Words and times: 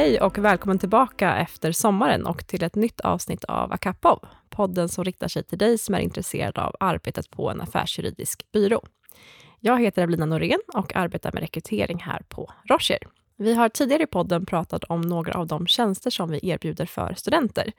Hej 0.00 0.20
och 0.20 0.38
välkommen 0.38 0.78
tillbaka 0.78 1.36
efter 1.36 1.72
sommaren 1.72 2.26
och 2.26 2.46
till 2.46 2.64
ett 2.64 2.74
nytt 2.74 3.00
avsnitt 3.00 3.44
av 3.44 3.72
Akapov, 3.72 4.18
podden 4.50 4.88
som 4.88 5.04
riktar 5.04 5.28
sig 5.28 5.44
till 5.44 5.58
dig 5.58 5.78
som 5.78 5.94
är 5.94 5.98
intresserad 5.98 6.58
av 6.58 6.76
arbetet 6.80 7.30
på 7.30 7.50
en 7.50 7.60
affärsjuridisk 7.60 8.52
byrå. 8.52 8.82
Jag 9.58 9.80
heter 9.80 10.02
Evelina 10.02 10.26
Norén 10.26 10.60
och 10.74 10.96
arbetar 10.96 11.32
med 11.32 11.40
rekrytering 11.40 11.98
här 11.98 12.22
på 12.28 12.52
Rocher. 12.64 12.98
Vi 13.36 13.54
har 13.54 13.68
tidigare 13.68 14.02
i 14.02 14.06
podden 14.06 14.46
pratat 14.46 14.84
om 14.84 15.00
några 15.00 15.32
av 15.32 15.46
de 15.46 15.66
tjänster 15.66 16.10
som 16.10 16.30
vi 16.30 16.48
erbjuder 16.48 16.86
för 16.86 17.14
studenter. 17.14 17.72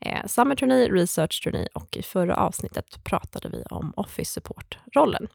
Eh, 0.00 0.26
Summer 0.26 0.54
Trainee, 0.54 0.88
Research 0.88 1.42
Trainee 1.42 1.68
och 1.74 1.96
i 1.96 2.02
förra 2.02 2.36
avsnittet 2.36 3.04
pratade 3.04 3.48
vi 3.48 3.62
om 3.70 3.92
Office 3.96 4.32
Support-rollen. 4.32 5.28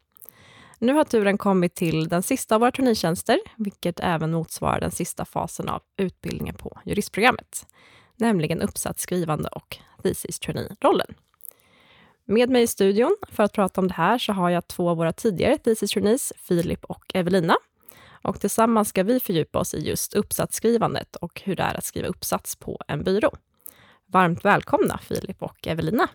Nu 0.86 0.94
har 0.94 1.04
turen 1.04 1.38
kommit 1.38 1.76
till 1.76 2.08
den 2.08 2.24
sista 2.24 2.56
av 2.56 2.62
våra 2.62 2.72
traineetjänster, 2.72 3.40
vilket 3.56 4.00
även 4.00 4.32
motsvarar 4.32 4.80
den 4.80 4.92
sista 4.92 5.26
fasen 5.26 5.70
av 5.70 5.82
utbildningen 5.98 6.56
på 6.56 6.80
juristprogrammet, 6.86 7.66
nämligen 8.16 8.62
uppsatsskrivande 8.62 9.50
och 9.50 9.78
thesis 10.04 10.40
trainee-rollen. 10.40 11.14
Med 12.26 12.50
mig 12.50 12.64
i 12.64 12.68
studion 12.68 13.18
för 13.30 13.44
att 13.44 13.54
prata 13.54 13.82
om 13.82 13.88
det 13.88 13.94
här 13.94 14.18
så 14.18 14.34
har 14.34 14.50
jag 14.50 14.68
två 14.68 14.90
av 14.90 14.98
våra 14.98 15.14
tidigare 15.14 15.58
thesis 15.58 15.92
trainees, 15.92 16.34
Filip 16.38 16.86
och 16.86 17.12
Evelina. 17.14 17.56
Och 18.24 18.40
tillsammans 18.42 18.90
ska 18.90 19.04
vi 19.04 19.20
fördjupa 19.20 19.60
oss 19.60 19.74
i 19.74 19.88
just 19.88 20.14
uppsatsskrivandet 20.14 21.16
och 21.16 21.42
hur 21.46 21.56
det 21.56 21.64
är 21.64 21.78
att 21.78 21.86
skriva 21.86 22.08
uppsats 22.08 22.56
på 22.56 22.80
en 22.88 23.04
byrå. 23.04 23.36
Varmt 24.06 24.46
välkomna 24.46 24.98
Filip 24.98 25.44
och 25.44 25.68
Evelina. 25.68 26.10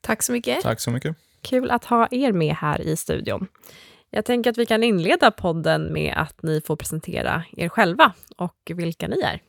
Tack 0.00 0.22
så 0.22 0.32
mycket. 0.32 0.62
Tack 0.62 0.80
så 0.80 0.90
mycket. 0.90 1.16
Kul 1.42 1.70
att 1.70 1.84
ha 1.84 2.08
er 2.10 2.32
med 2.32 2.54
här 2.54 2.80
i 2.80 2.96
studion. 2.96 3.48
Jag 4.10 4.24
tänker 4.24 4.50
att 4.50 4.58
vi 4.58 4.66
kan 4.66 4.82
inleda 4.82 5.30
podden 5.30 5.92
med 5.92 6.14
att 6.16 6.42
ni 6.42 6.60
får 6.60 6.76
presentera 6.76 7.44
er 7.56 7.68
själva 7.68 8.12
och 8.36 8.72
vilka 8.74 9.08
ni 9.08 9.20
är. 9.20 9.42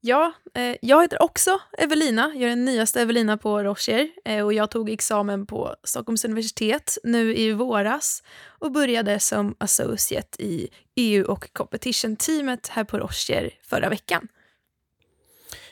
Ja, 0.00 0.32
eh, 0.54 0.76
jag 0.82 1.02
heter 1.02 1.22
också 1.22 1.58
Evelina. 1.78 2.32
Jag 2.34 2.42
är 2.42 2.48
den 2.48 2.64
nyaste 2.64 3.00
Evelina 3.00 3.36
på 3.36 3.62
Rocher 3.62 4.08
eh, 4.24 4.44
och 4.44 4.52
jag 4.52 4.70
tog 4.70 4.90
examen 4.90 5.46
på 5.46 5.74
Stockholms 5.84 6.24
universitet 6.24 6.98
nu 7.04 7.36
i 7.36 7.52
våras 7.52 8.22
och 8.58 8.72
började 8.72 9.20
som 9.20 9.54
associate 9.58 10.42
i 10.42 10.68
EU 10.94 11.24
och 11.24 11.52
competition-teamet 11.52 12.68
här 12.68 12.84
på 12.84 12.98
Rocher 12.98 13.50
förra 13.62 13.88
veckan. 13.88 14.28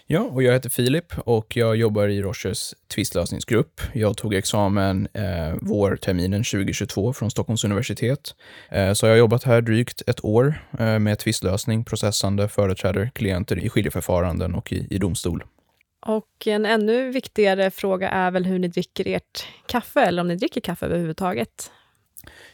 Ja, 0.07 0.21
och 0.21 0.43
jag 0.43 0.53
heter 0.53 0.71
Filip 0.71 1.19
och 1.19 1.57
jag 1.57 1.77
jobbar 1.77 2.09
i 2.09 2.23
Rochers 2.23 2.75
tvistlösningsgrupp. 2.95 3.81
Jag 3.93 4.17
tog 4.17 4.35
examen 4.35 5.09
eh, 5.13 5.55
vårterminen 5.61 6.45
2022 6.45 7.13
från 7.13 7.31
Stockholms 7.31 7.65
universitet. 7.65 8.35
Eh, 8.71 8.93
så 8.93 9.07
jag 9.07 9.13
har 9.13 9.19
jobbat 9.19 9.45
här 9.45 9.61
drygt 9.61 10.03
ett 10.07 10.25
år 10.25 10.55
eh, 10.79 10.99
med 10.99 11.19
tvistlösning, 11.19 11.85
processande, 11.85 12.49
företräder 12.49 13.11
klienter 13.15 13.59
i 13.59 13.69
skiljeförfaranden 13.69 14.55
och 14.55 14.73
i, 14.73 14.87
i 14.91 14.99
domstol. 14.99 15.45
Och 16.07 16.47
en 16.47 16.67
ännu 16.67 17.11
viktigare 17.11 17.71
fråga 17.71 18.11
är 18.11 18.31
väl 18.31 18.45
hur 18.47 18.59
ni 18.59 18.69
dricker 18.69 19.09
ert 19.09 19.47
kaffe, 19.67 20.01
eller 20.01 20.23
om 20.23 20.29
ni 20.29 20.37
dricker 20.37 20.61
kaffe 20.61 20.87
överhuvudtaget. 20.87 21.71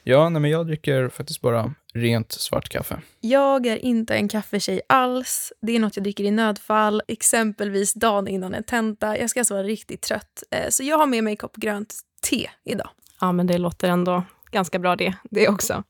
Ja, 0.03 0.29
nej, 0.29 0.43
men 0.43 0.51
jag 0.51 0.67
dricker 0.67 1.09
faktiskt 1.09 1.41
bara 1.41 1.75
rent 1.95 2.33
svart 2.33 2.69
kaffe. 2.69 3.01
Jag 3.21 3.67
är 3.67 3.77
inte 3.77 4.15
en 4.15 4.29
kaffetjej 4.29 4.81
alls. 4.87 5.53
Det 5.63 5.77
är 5.77 5.81
något 5.81 5.97
jag 5.97 6.03
dricker 6.03 6.25
i 6.25 6.31
nödfall, 6.31 7.03
exempelvis 7.09 7.95
dagen 7.95 8.29
innan 8.29 8.55
en 8.55 8.65
tenta. 8.65 9.19
Jag 9.19 9.31
ska 9.31 9.41
alltså 9.41 9.55
vara 9.55 9.65
riktigt 9.65 10.03
trött. 10.03 10.43
Eh, 10.51 10.69
så 10.69 10.83
jag 10.83 10.99
har 10.99 11.07
med 11.07 11.25
mig 11.25 11.31
en 11.31 11.37
kopp 11.37 11.57
grönt 11.57 11.95
te 12.31 12.51
idag. 12.65 12.89
Ja, 13.21 13.33
men 13.33 13.47
det 13.47 13.59
låter 13.59 13.89
ändå 13.89 14.23
ganska 14.51 14.79
bra 14.79 14.97
det, 14.97 15.15
det 15.31 15.49
också. 15.49 15.85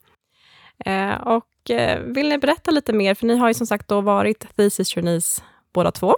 Eh, 0.85 1.15
och 1.15 1.71
eh, 1.71 2.01
vill 2.01 2.29
ni 2.29 2.39
berätta 2.39 2.71
lite 2.71 2.93
mer, 2.93 3.15
för 3.15 3.27
ni 3.27 3.37
har 3.37 3.49
ju 3.49 3.55
som 3.55 3.67
sagt 3.67 3.89
då 3.89 4.01
varit 4.01 4.57
thesis 4.57 4.89
trainees 4.89 5.43
båda 5.73 5.91
två 5.91 6.15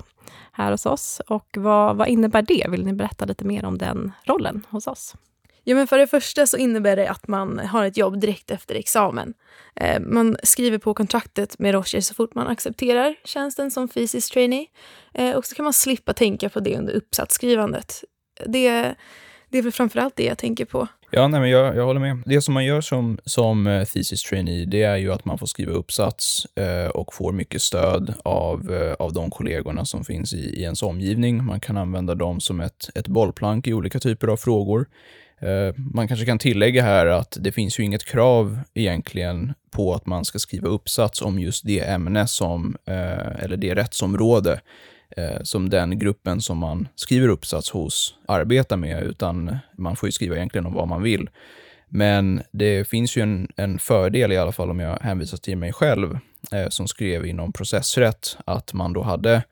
här 0.52 0.70
hos 0.70 0.86
oss. 0.86 1.20
Och 1.26 1.48
vad, 1.56 1.96
vad 1.96 2.08
innebär 2.08 2.42
det? 2.42 2.66
Vill 2.68 2.84
ni 2.84 2.92
berätta 2.92 3.24
lite 3.24 3.44
mer 3.44 3.64
om 3.64 3.78
den 3.78 4.12
rollen 4.24 4.66
hos 4.70 4.86
oss? 4.86 5.14
Ja, 5.64 5.74
men 5.74 5.86
för 5.86 5.98
det 5.98 6.06
första 6.06 6.46
så 6.46 6.56
innebär 6.56 6.96
det 6.96 7.10
att 7.10 7.28
man 7.28 7.58
har 7.58 7.84
ett 7.84 7.96
jobb 7.96 8.20
direkt 8.20 8.50
efter 8.50 8.74
examen. 8.74 9.34
Eh, 9.76 10.00
man 10.00 10.36
skriver 10.42 10.78
på 10.78 10.94
kontraktet 10.94 11.58
med 11.58 11.74
Rocher 11.74 12.00
så 12.00 12.14
fort 12.14 12.34
man 12.34 12.46
accepterar 12.46 13.14
tjänsten 13.24 13.70
som 13.70 13.88
fysisk 13.88 14.32
trainee. 14.32 14.66
Eh, 15.14 15.36
och 15.36 15.46
så 15.46 15.54
kan 15.54 15.64
man 15.64 15.72
slippa 15.72 16.12
tänka 16.12 16.48
på 16.48 16.60
det 16.60 16.78
under 16.78 16.92
uppsatsskrivandet. 16.92 18.04
Det, 18.46 18.94
det 19.48 19.58
är 19.58 19.62
väl 19.62 19.72
framförallt 19.72 20.16
det 20.16 20.24
jag 20.24 20.38
tänker 20.38 20.64
på. 20.64 20.88
Ja, 21.14 21.28
nej, 21.28 21.40
men 21.40 21.50
jag, 21.50 21.76
jag 21.76 21.84
håller 21.84 22.00
med. 22.00 22.22
Det 22.26 22.42
som 22.42 22.54
man 22.54 22.64
gör 22.64 22.80
som, 22.80 23.18
som 23.24 23.66
eh, 23.66 23.84
thesis 23.84 24.22
trainee, 24.22 24.64
det 24.64 24.82
är 24.82 24.96
ju 24.96 25.12
att 25.12 25.24
man 25.24 25.38
får 25.38 25.46
skriva 25.46 25.72
uppsats 25.72 26.46
eh, 26.56 26.90
och 26.90 27.14
får 27.14 27.32
mycket 27.32 27.62
stöd 27.62 28.14
av, 28.24 28.72
eh, 28.72 28.92
av 28.92 29.12
de 29.12 29.30
kollegorna 29.30 29.84
som 29.84 30.04
finns 30.04 30.32
i, 30.32 30.36
i 30.36 30.62
ens 30.62 30.82
omgivning. 30.82 31.44
Man 31.44 31.60
kan 31.60 31.76
använda 31.76 32.14
dem 32.14 32.40
som 32.40 32.60
ett, 32.60 32.88
ett 32.94 33.08
bollplank 33.08 33.66
i 33.66 33.72
olika 33.72 33.98
typer 33.98 34.28
av 34.28 34.36
frågor. 34.36 34.86
Eh, 35.42 35.74
man 35.76 36.08
kanske 36.08 36.26
kan 36.26 36.38
tillägga 36.38 36.82
här 36.82 37.06
att 37.06 37.36
det 37.40 37.52
finns 37.52 37.80
ju 37.80 37.84
inget 37.84 38.04
krav 38.04 38.60
egentligen 38.74 39.54
på 39.70 39.94
att 39.94 40.06
man 40.06 40.24
ska 40.24 40.38
skriva 40.38 40.68
uppsats 40.68 41.22
om 41.22 41.38
just 41.38 41.66
det 41.66 41.80
ämne 41.80 42.26
som, 42.26 42.76
eh, 42.86 43.44
eller 43.44 43.56
det 43.56 43.74
rättsområde 43.74 44.60
eh, 45.16 45.42
som 45.42 45.70
den 45.70 45.98
gruppen 45.98 46.40
som 46.40 46.58
man 46.58 46.88
skriver 46.94 47.28
uppsats 47.28 47.70
hos 47.70 48.14
arbetar 48.28 48.76
med, 48.76 49.02
utan 49.02 49.56
man 49.78 49.96
får 49.96 50.06
ju 50.06 50.12
skriva 50.12 50.36
egentligen 50.36 50.66
om 50.66 50.74
vad 50.74 50.88
man 50.88 51.02
vill. 51.02 51.30
Men 51.88 52.42
det 52.50 52.88
finns 52.88 53.16
ju 53.16 53.22
en, 53.22 53.48
en 53.56 53.78
fördel, 53.78 54.32
i 54.32 54.36
alla 54.36 54.52
fall 54.52 54.70
om 54.70 54.80
jag 54.80 54.98
hänvisar 55.02 55.38
till 55.38 55.58
mig 55.58 55.72
själv, 55.72 56.18
som 56.68 56.88
skrev 56.88 57.26
inom 57.26 57.52
processrätt, 57.52 58.36
att 58.44 58.72
man 58.72 58.92
då 58.92 59.02
hade 59.02 59.42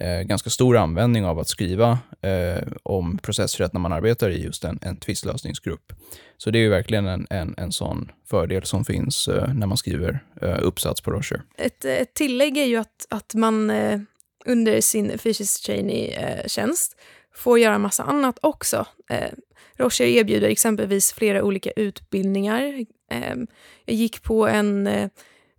eh, 0.00 0.22
ganska 0.22 0.50
stor 0.50 0.76
användning 0.76 1.24
av 1.24 1.38
att 1.38 1.48
skriva 1.48 1.98
eh, 2.20 2.62
om 2.82 3.18
processrätt 3.18 3.72
när 3.72 3.80
man 3.80 3.92
arbetar 3.92 4.30
i 4.30 4.42
just 4.42 4.64
en, 4.64 4.78
en 4.82 4.96
tvistlösningsgrupp. 4.96 5.92
Så 6.36 6.50
det 6.50 6.58
är 6.58 6.60
ju 6.60 6.68
verkligen 6.68 7.06
en, 7.06 7.26
en, 7.30 7.54
en 7.56 7.72
sån 7.72 8.10
fördel 8.30 8.64
som 8.64 8.84
finns 8.84 9.28
eh, 9.28 9.54
när 9.54 9.66
man 9.66 9.76
skriver 9.76 10.24
eh, 10.42 10.58
uppsats 10.60 11.00
på 11.00 11.10
Rocher. 11.10 11.42
Ett, 11.58 11.84
ett 11.84 12.14
tillägg 12.14 12.58
är 12.58 12.64
ju 12.64 12.76
att, 12.76 13.06
att 13.10 13.34
man 13.34 13.70
eh, 13.70 14.00
under 14.46 14.80
sin 14.80 15.18
fysisk 15.18 15.66
trainee-tjänst 15.66 16.96
eh, 16.98 17.04
får 17.34 17.58
göra 17.58 17.78
massa 17.78 18.02
annat 18.02 18.38
också. 18.42 18.86
Eh, 19.10 19.30
Rocher 19.76 20.04
erbjuder 20.04 20.48
exempelvis 20.48 21.12
flera 21.12 21.42
olika 21.42 21.70
utbildningar. 21.70 22.84
Eh, 23.10 23.36
jag 23.84 23.96
gick 23.96 24.22
på 24.22 24.48
en 24.48 24.86
eh, 24.86 25.08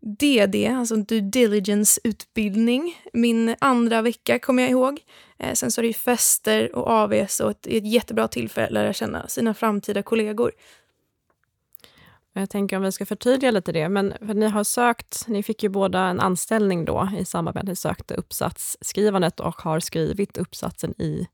DD, 0.02 0.68
alltså 0.68 0.96
due 0.96 1.22
diligence-utbildning. 1.22 3.02
Min 3.14 3.56
andra 3.60 4.02
vecka 4.02 4.40
kommer 4.40 4.64
jag 4.64 4.72
ihåg. 4.72 5.00
Eh, 5.38 5.54
sen 5.54 5.72
så 5.72 5.82
är 5.82 5.84
det 5.84 5.88
ju 5.88 5.94
fester 5.94 6.76
och 6.76 6.88
AVs 6.88 7.40
och 7.40 7.52
ett, 7.52 7.68
ett 7.68 7.88
jättebra 7.88 8.28
tillfälle 8.28 8.66
att 8.66 8.72
lära 8.72 8.94
känna 8.94 9.28
sina 9.28 9.54
framtida 9.54 10.04
kollegor. 10.04 10.52
Jag 12.34 12.50
tänker 12.50 12.78
om 12.78 12.84
vi 12.84 12.92
ska 12.92 13.06
förtydliga 13.06 13.52
lite 13.52 13.72
det, 13.72 13.90
men 13.90 14.14
för 14.20 14.34
ni 14.34 14.48
har 14.48 14.64
sökt, 14.64 15.28
ni 15.28 15.44
fick 15.44 15.64
ju 15.64 15.70
båda 15.70 16.00
en 16.00 16.20
anställning 16.20 16.86
då 16.86 17.10
i 17.20 17.26
samband 17.26 17.56
med 17.56 17.62
att 17.62 17.68
ni 17.68 17.76
sökte 17.76 18.16
uppsatsskrivandet 18.16 19.40
och 19.40 19.62
har 19.62 19.80
skrivit 19.80 20.38
uppsatsen 20.38 21.02
i 21.02 21.28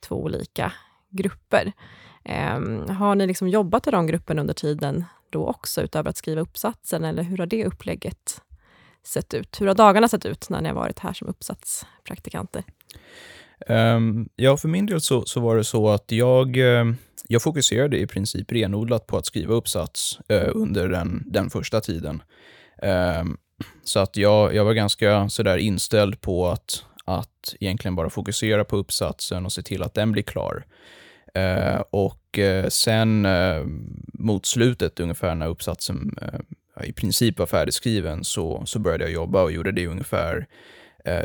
två 0.00 0.16
olika 0.16 0.72
grupper. 1.10 1.72
Eh, 2.24 2.60
har 2.94 3.14
ni 3.14 3.26
liksom 3.26 3.48
jobbat 3.48 3.86
i 3.86 3.90
de 3.90 4.06
grupperna 4.06 4.40
under 4.40 4.54
tiden 4.54 5.04
då 5.34 5.46
också, 5.46 5.82
utöver 5.82 6.10
att 6.10 6.16
skriva 6.16 6.40
uppsatsen? 6.40 7.04
Eller 7.04 7.22
hur 7.22 7.38
har 7.38 7.46
det 7.46 7.64
upplägget 7.64 8.40
sett 9.06 9.34
ut? 9.34 9.60
Hur 9.60 9.66
har 9.66 9.74
dagarna 9.74 10.08
sett 10.08 10.26
ut 10.26 10.50
när 10.50 10.60
ni 10.60 10.68
har 10.68 10.76
varit 10.76 10.98
här 10.98 11.12
som 11.12 11.28
uppsatspraktikanter? 11.28 12.64
Um, 13.68 14.28
ja, 14.36 14.56
för 14.56 14.68
min 14.68 14.86
del 14.86 15.00
så, 15.00 15.24
så 15.24 15.40
var 15.40 15.56
det 15.56 15.64
så 15.64 15.88
att 15.88 16.12
jag, 16.12 16.56
ehm, 16.56 16.96
jag 17.28 17.42
fokuserade 17.42 17.98
i 17.98 18.06
princip 18.06 18.52
renodlat 18.52 19.06
på 19.06 19.16
att 19.16 19.26
skriva 19.26 19.54
uppsats 19.54 20.18
uh, 20.32 20.48
under 20.54 20.88
den, 20.88 21.22
den 21.26 21.50
första 21.50 21.80
tiden. 21.80 22.22
Um, 23.20 23.36
så 23.84 24.00
att 24.00 24.16
jag, 24.16 24.54
jag 24.54 24.64
var 24.64 24.72
ganska 24.72 25.28
sådär 25.28 25.56
inställd 25.56 26.20
på 26.20 26.48
att, 26.48 26.84
att 27.04 27.54
egentligen 27.60 27.96
bara 27.96 28.10
fokusera 28.10 28.64
på 28.64 28.76
uppsatsen 28.76 29.44
och 29.44 29.52
se 29.52 29.62
till 29.62 29.82
att 29.82 29.94
den 29.94 30.12
blir 30.12 30.22
klar. 30.22 30.64
Uh, 31.38 31.82
och 31.90 32.23
Eh, 32.38 32.68
sen 32.68 33.24
eh, 33.24 33.64
mot 34.12 34.46
slutet, 34.46 35.00
ungefär 35.00 35.34
när 35.34 35.48
uppsatsen 35.48 36.16
eh, 36.22 36.88
i 36.88 36.92
princip 36.92 37.38
var 37.38 37.46
färdigskriven, 37.46 38.24
så, 38.24 38.62
så 38.66 38.78
började 38.78 39.04
jag 39.04 39.12
jobba 39.12 39.42
och 39.42 39.52
gjorde 39.52 39.72
det 39.72 39.80
i 39.80 39.86
ungefär, 39.86 40.46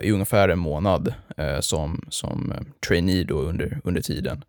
i 0.02 0.12
ungefär 0.12 0.50
en 0.50 0.60
månad 0.60 1.14
som, 1.60 2.06
som 2.10 2.54
trainee 2.88 3.24
då 3.24 3.40
under, 3.40 3.82
under 3.84 4.02
tiden. 4.02 4.44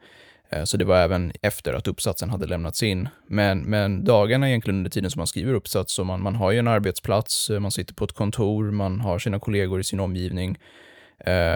Så 0.64 0.76
det 0.76 0.84
var 0.84 0.96
även 0.96 1.32
efter 1.42 1.74
att 1.74 1.88
uppsatsen 1.88 2.30
hade 2.30 2.46
lämnats 2.46 2.82
in. 2.82 3.08
Men, 3.26 3.60
men 3.60 4.04
dagarna 4.04 4.48
egentligen 4.48 4.78
under 4.78 4.90
tiden 4.90 5.10
som 5.10 5.20
man 5.20 5.26
skriver 5.26 5.54
uppsats, 5.54 5.92
så 5.92 6.04
man, 6.04 6.22
man 6.22 6.34
har 6.34 6.50
ju 6.52 6.58
en 6.58 6.68
arbetsplats, 6.68 7.50
man 7.50 7.70
sitter 7.70 7.94
på 7.94 8.04
ett 8.04 8.12
kontor, 8.12 8.70
man 8.70 9.00
har 9.00 9.18
sina 9.18 9.40
kollegor 9.40 9.80
i 9.80 9.84
sin 9.84 10.00
omgivning, 10.00 10.58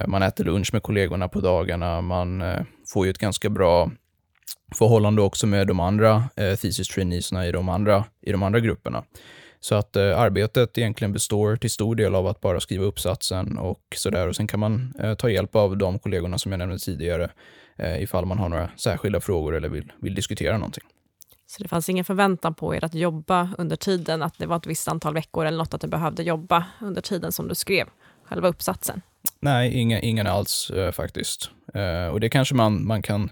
man 0.07 0.23
äter 0.23 0.45
lunch 0.45 0.71
med 0.73 0.83
kollegorna 0.83 1.29
på 1.29 1.41
dagarna, 1.41 2.01
man 2.01 2.43
får 2.93 3.07
ju 3.07 3.11
ett 3.11 3.19
ganska 3.19 3.51
bra 3.51 3.91
förhållande 4.75 5.23
också 5.23 5.47
med 5.47 5.67
de 5.67 5.81
andra 5.81 6.25
eh, 6.37 6.55
thesis 6.55 6.89
traineesna 6.89 7.47
i 7.47 7.53
de 7.53 7.69
andra, 7.69 8.05
i 8.23 8.33
de 8.33 8.43
andra 8.43 8.61
grupperna. 8.61 9.05
Så 9.61 9.75
att 9.75 9.97
eh, 9.97 10.21
arbetet 10.21 10.79
egentligen 10.79 11.13
består 11.13 11.57
till 11.57 11.71
stor 11.71 11.95
del 11.95 12.15
av 12.15 12.27
att 12.27 12.41
bara 12.41 12.61
skriva 12.61 12.85
uppsatsen 12.85 13.59
och 13.59 13.81
sådär. 13.97 14.29
Och 14.29 14.37
sen 14.37 14.47
kan 14.47 14.61
man 14.61 14.95
eh, 14.99 15.15
ta 15.15 15.31
hjälp 15.31 15.57
av 15.57 15.77
de 15.77 15.99
kollegorna 15.99 16.39
som 16.39 16.53
jag 16.53 16.59
nämnde 16.59 16.79
tidigare 16.79 17.31
eh, 17.77 18.03
ifall 18.03 18.27
man 18.27 18.39
har 18.39 18.49
några 18.49 18.71
särskilda 18.77 19.21
frågor 19.21 19.55
eller 19.55 19.69
vill, 19.69 19.93
vill 20.01 20.15
diskutera 20.15 20.59
någonting. 20.59 20.85
Så 21.47 21.63
det 21.63 21.69
fanns 21.69 21.89
ingen 21.89 22.05
förväntan 22.05 22.55
på 22.55 22.75
er 22.75 22.85
att 22.85 22.95
jobba 22.95 23.49
under 23.59 23.77
tiden, 23.77 24.23
att 24.23 24.39
det 24.39 24.47
var 24.47 24.57
ett 24.57 24.67
visst 24.67 24.89
antal 24.89 25.15
veckor 25.15 25.47
eller 25.47 25.59
något 25.59 25.75
att 25.75 25.81
du 25.81 25.89
behövde 25.89 26.23
jobba 26.23 26.65
under 26.81 27.03
tiden 27.03 27.33
som 27.33 27.49
du 27.49 27.55
skrev 27.55 27.89
själva 28.25 28.49
uppsatsen? 28.49 29.03
Nej, 29.41 29.75
inga, 29.75 30.01
ingen 30.01 30.27
alls 30.27 30.71
eh, 30.71 30.93
faktiskt. 30.93 31.51
Eh, 31.75 32.07
och 32.07 32.21
det 32.21 32.29
kanske 32.29 32.55
man, 32.55 32.87
man 32.87 33.03
kan, 33.03 33.31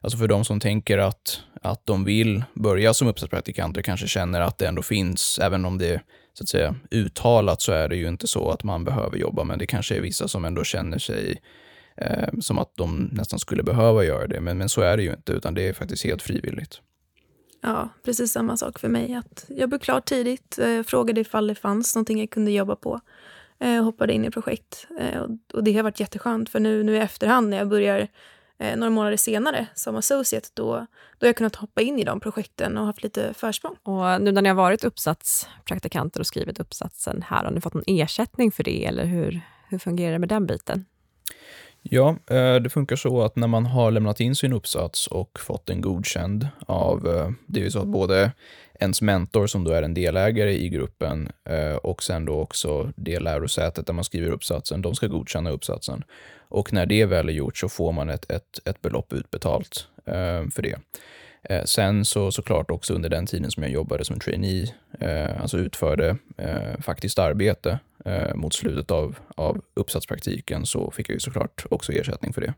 alltså 0.00 0.18
för 0.18 0.28
de 0.28 0.44
som 0.44 0.60
tänker 0.60 0.98
att, 0.98 1.40
att 1.62 1.86
de 1.86 2.04
vill 2.04 2.44
börja 2.54 2.94
som 2.94 3.08
uppsatspraktikanter 3.08 3.82
kanske 3.82 4.06
känner 4.06 4.40
att 4.40 4.58
det 4.58 4.66
ändå 4.66 4.82
finns, 4.82 5.38
även 5.42 5.64
om 5.64 5.78
det 5.78 5.88
är 5.88 6.02
så 6.32 6.44
att 6.44 6.48
säga 6.48 6.74
uttalat 6.90 7.62
så 7.62 7.72
är 7.72 7.88
det 7.88 7.96
ju 7.96 8.08
inte 8.08 8.26
så 8.26 8.50
att 8.50 8.64
man 8.64 8.84
behöver 8.84 9.16
jobba, 9.16 9.44
men 9.44 9.58
det 9.58 9.66
kanske 9.66 9.96
är 9.96 10.00
vissa 10.00 10.28
som 10.28 10.44
ändå 10.44 10.64
känner 10.64 10.98
sig 10.98 11.42
eh, 11.96 12.28
som 12.40 12.58
att 12.58 12.76
de 12.76 13.10
nästan 13.12 13.38
skulle 13.38 13.62
behöva 13.62 14.04
göra 14.04 14.26
det, 14.26 14.40
men, 14.40 14.58
men 14.58 14.68
så 14.68 14.80
är 14.80 14.96
det 14.96 15.02
ju 15.02 15.12
inte, 15.12 15.32
utan 15.32 15.54
det 15.54 15.68
är 15.68 15.72
faktiskt 15.72 16.04
helt 16.04 16.22
frivilligt. 16.22 16.80
Ja, 17.60 17.88
precis 18.04 18.32
samma 18.32 18.56
sak 18.56 18.78
för 18.78 18.88
mig. 18.88 19.14
Att 19.14 19.44
jag 19.48 19.68
blev 19.68 19.78
klar 19.78 20.00
tidigt, 20.00 20.58
eh, 20.58 20.82
frågade 20.82 21.20
ifall 21.20 21.46
det 21.46 21.54
fanns 21.54 21.94
någonting 21.94 22.18
jag 22.18 22.30
kunde 22.30 22.50
jobba 22.50 22.76
på 22.76 23.00
eh, 23.60 23.78
och 23.78 23.84
hoppade 23.84 24.12
in 24.12 24.24
i 24.24 24.30
projekt. 24.30 24.86
Eh, 25.00 25.20
och, 25.20 25.30
och, 25.54 25.64
det 25.64 25.72
har 25.72 25.82
varit 25.82 26.00
jätteskönt 26.00 26.48
för 26.48 26.60
nu, 26.60 26.82
nu 26.82 26.96
i 26.96 26.98
efterhand 26.98 27.48
när 27.48 27.56
jag 27.56 27.68
börjar 27.68 28.08
eh, 28.58 28.76
några 28.76 28.90
månader 28.90 29.16
senare 29.16 29.66
som 29.74 29.96
associate, 29.96 30.48
då, 30.54 30.72
då 31.18 31.24
har 31.24 31.28
jag 31.28 31.36
kunnat 31.36 31.56
hoppa 31.56 31.80
in 31.80 31.98
i 31.98 32.04
de 32.04 32.20
projekten 32.20 32.78
och 32.78 32.86
haft 32.86 33.02
lite 33.02 33.34
försprång. 33.34 33.76
Och 33.82 34.22
nu 34.22 34.32
när 34.32 34.42
ni 34.42 34.48
har 34.48 34.56
varit 34.56 34.84
uppsatspraktikanter 34.84 36.20
och 36.20 36.26
skrivit 36.26 36.60
uppsatsen 36.60 37.24
här, 37.28 37.44
har 37.44 37.50
ni 37.50 37.60
fått 37.60 37.74
någon 37.74 37.84
ersättning 37.86 38.52
för 38.52 38.64
det 38.64 38.84
eller 38.84 39.04
hur, 39.04 39.40
hur 39.68 39.78
fungerar 39.78 40.12
det 40.12 40.18
med 40.18 40.28
den 40.28 40.46
biten? 40.46 40.84
Ja, 41.82 42.16
eh, 42.30 42.54
det 42.54 42.70
funkar 42.70 42.96
så 42.96 43.22
att 43.22 43.36
när 43.36 43.46
man 43.46 43.66
har 43.66 43.90
lämnat 43.90 44.20
in 44.20 44.34
sin 44.34 44.52
uppsats 44.52 45.06
och 45.06 45.38
fått 45.40 45.66
den 45.66 45.80
godkänd 45.80 46.48
av, 46.66 47.06
eh, 47.06 47.30
det 47.46 47.60
är 47.60 47.64
ju 47.64 47.70
så 47.70 47.78
att 47.78 47.86
både 47.86 48.32
ens 48.80 49.02
mentor 49.02 49.46
som 49.46 49.64
då 49.64 49.70
är 49.70 49.82
en 49.82 49.94
delägare 49.94 50.52
i 50.52 50.68
gruppen 50.68 51.28
eh, 51.44 51.76
och 51.76 52.02
sen 52.02 52.24
då 52.24 52.40
också 52.40 52.92
det 52.96 53.20
lärosätet 53.20 53.86
där 53.86 53.94
man 53.94 54.04
skriver 54.04 54.30
uppsatsen, 54.30 54.82
de 54.82 54.94
ska 54.94 55.06
godkänna 55.06 55.50
uppsatsen. 55.50 56.04
Och 56.48 56.72
när 56.72 56.86
det 56.86 57.04
väl 57.04 57.28
är 57.28 57.32
gjort 57.32 57.58
så 57.58 57.68
får 57.68 57.92
man 57.92 58.10
ett, 58.10 58.30
ett, 58.30 58.60
ett 58.64 58.82
belopp 58.82 59.12
utbetalt 59.12 59.88
för 60.50 60.62
det. 60.62 60.78
Eh, 61.42 61.64
sen 61.64 62.04
så 62.04 62.32
såklart 62.32 62.70
också 62.70 62.94
under 62.94 63.08
den 63.08 63.26
tiden 63.26 63.50
som 63.50 63.62
jag 63.62 63.72
jobbade 63.72 64.04
som 64.04 64.20
trainee, 64.20 64.74
eh, 65.00 65.40
alltså 65.40 65.58
utförde 65.58 66.16
eh, 66.36 66.80
faktiskt 66.80 67.18
arbete 67.18 67.78
eh, 68.04 68.34
mot 68.34 68.54
slutet 68.54 68.90
av, 68.90 69.18
av 69.36 69.60
uppsatspraktiken, 69.74 70.66
så 70.66 70.90
fick 70.90 71.08
jag 71.08 71.14
ju 71.14 71.20
såklart 71.20 71.66
också 71.70 71.92
ersättning 71.92 72.32
för 72.32 72.40
det. 72.40 72.54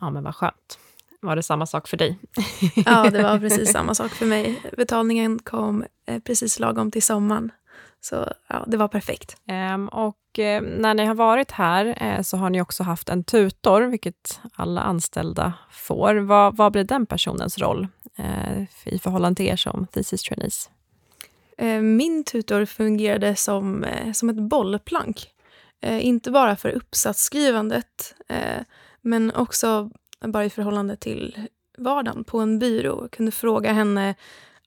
Ja, 0.00 0.10
men 0.10 0.24
vad 0.24 0.34
skönt. 0.34 0.78
Var 1.20 1.36
det 1.36 1.42
samma 1.42 1.66
sak 1.66 1.88
för 1.88 1.96
dig? 1.96 2.18
ja, 2.86 3.10
det 3.10 3.22
var 3.22 3.38
precis 3.40 3.72
samma 3.72 3.94
sak 3.94 4.10
för 4.10 4.26
mig. 4.26 4.60
Betalningen 4.76 5.38
kom 5.38 5.84
eh, 6.06 6.18
precis 6.18 6.58
lagom 6.58 6.90
till 6.90 7.02
sommaren. 7.02 7.52
Så 8.04 8.32
ja, 8.48 8.64
det 8.66 8.76
var 8.76 8.88
perfekt. 8.88 9.36
Um, 9.74 9.88
och 9.88 10.38
uh, 10.38 10.60
när 10.60 10.94
ni 10.94 11.04
har 11.04 11.14
varit 11.14 11.50
här 11.50 11.86
uh, 12.02 12.22
så 12.22 12.36
har 12.36 12.50
ni 12.50 12.60
också 12.62 12.82
haft 12.82 13.08
en 13.08 13.24
tutor, 13.24 13.82
vilket 13.82 14.40
alla 14.54 14.80
anställda 14.80 15.52
får. 15.70 16.14
Vad, 16.14 16.56
vad 16.56 16.72
blir 16.72 16.84
den 16.84 17.06
personens 17.06 17.58
roll 17.58 17.88
uh, 18.18 18.62
i 18.84 18.98
förhållande 18.98 19.36
till 19.36 19.46
er 19.46 19.56
som 19.56 19.86
thesis 19.86 20.22
trainees? 20.22 20.70
Min 21.82 22.24
tutor 22.24 22.64
fungerade 22.64 23.36
som, 23.36 23.86
som 24.14 24.30
ett 24.30 24.42
bollplank. 24.42 25.30
Inte 25.82 26.30
bara 26.30 26.56
för 26.56 26.68
uppsatsskrivandet, 26.68 28.14
men 29.00 29.32
också 29.34 29.90
bara 30.20 30.44
i 30.44 30.50
förhållande 30.50 30.96
till 30.96 31.48
vardagen 31.78 32.24
på 32.24 32.38
en 32.38 32.58
byrå. 32.58 32.98
Jag 33.02 33.10
kunde 33.10 33.32
fråga 33.32 33.72
henne 33.72 34.14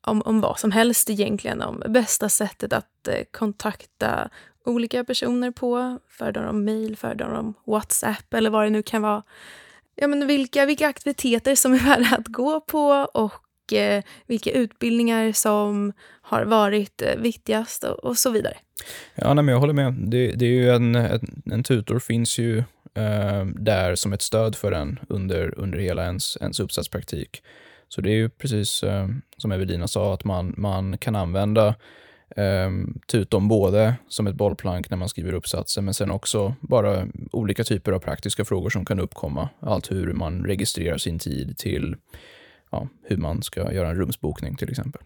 om, 0.07 0.21
om 0.21 0.41
vad 0.41 0.59
som 0.59 0.71
helst 0.71 1.09
egentligen, 1.09 1.61
om 1.61 1.83
bästa 1.87 2.29
sättet 2.29 2.73
att 2.73 3.07
eh, 3.07 3.23
kontakta 3.31 4.29
olika 4.65 5.03
personer 5.03 5.51
på. 5.51 5.99
Föredrar 6.09 6.45
de 6.45 6.65
mejl, 6.65 6.97
föredrar 6.97 7.33
de 7.33 7.53
WhatsApp 7.65 8.33
eller 8.33 8.49
vad 8.49 8.63
det 8.63 8.69
nu 8.69 8.83
kan 8.83 9.01
vara. 9.01 9.23
Ja, 9.95 10.07
men 10.07 10.27
vilka, 10.27 10.65
vilka 10.65 10.87
aktiviteter 10.87 11.55
som 11.55 11.73
är 11.73 11.79
värda 11.85 12.15
att 12.15 12.27
gå 12.27 12.61
på 12.61 12.87
och 13.13 13.73
eh, 13.73 14.03
vilka 14.25 14.51
utbildningar 14.51 15.31
som 15.31 15.93
har 16.21 16.45
varit 16.45 17.01
eh, 17.01 17.15
viktigast 17.17 17.83
och, 17.83 18.03
och, 18.03 18.17
så 18.17 18.31
vidare. 18.31 18.57
Ja, 19.15 19.33
nej, 19.33 19.43
men 19.43 19.53
jag 19.53 19.59
håller 19.59 19.73
med. 19.73 19.93
Det, 19.93 20.31
det 20.31 20.45
är 20.45 20.49
ju 20.49 20.69
en, 20.69 20.95
en, 20.95 21.41
en 21.51 21.63
tutor 21.63 21.99
finns 21.99 22.37
ju 22.37 22.57
eh, 22.93 23.45
där 23.45 23.95
som 23.95 24.13
ett 24.13 24.21
stöd 24.21 24.55
för 24.55 24.71
en 24.71 24.99
under, 25.09 25.59
under 25.59 25.79
hela 25.79 26.03
ens, 26.03 26.37
ens 26.41 26.59
uppsatspraktik. 26.59 27.41
Så 27.89 28.01
det 28.01 28.09
är 28.09 28.15
ju 28.15 28.29
precis 28.29 28.83
eh, 28.83 29.07
som 29.37 29.51
Evelina 29.51 29.87
sa, 29.87 30.13
att 30.13 30.23
man, 30.23 30.53
man 30.57 30.97
kan 30.97 31.15
använda 31.15 31.67
eh, 32.29 32.71
Tutom 33.07 33.47
både 33.47 33.95
som 34.07 34.27
ett 34.27 34.35
bollplank 34.35 34.89
när 34.89 34.97
man 34.97 35.09
skriver 35.09 35.33
uppsatser, 35.33 35.81
men 35.81 35.93
sen 35.93 36.11
också 36.11 36.55
bara 36.61 37.07
olika 37.31 37.63
typer 37.63 37.91
av 37.91 37.99
praktiska 37.99 38.45
frågor 38.45 38.69
som 38.69 38.85
kan 38.85 38.99
uppkomma. 38.99 39.49
Allt 39.59 39.91
hur 39.91 40.13
man 40.13 40.45
registrerar 40.45 40.97
sin 40.97 41.19
tid 41.19 41.57
till 41.57 41.95
ja, 42.71 42.87
hur 43.03 43.17
man 43.17 43.43
ska 43.43 43.73
göra 43.73 43.89
en 43.89 43.95
rumsbokning 43.95 44.55
till 44.55 44.69
exempel. 44.69 45.01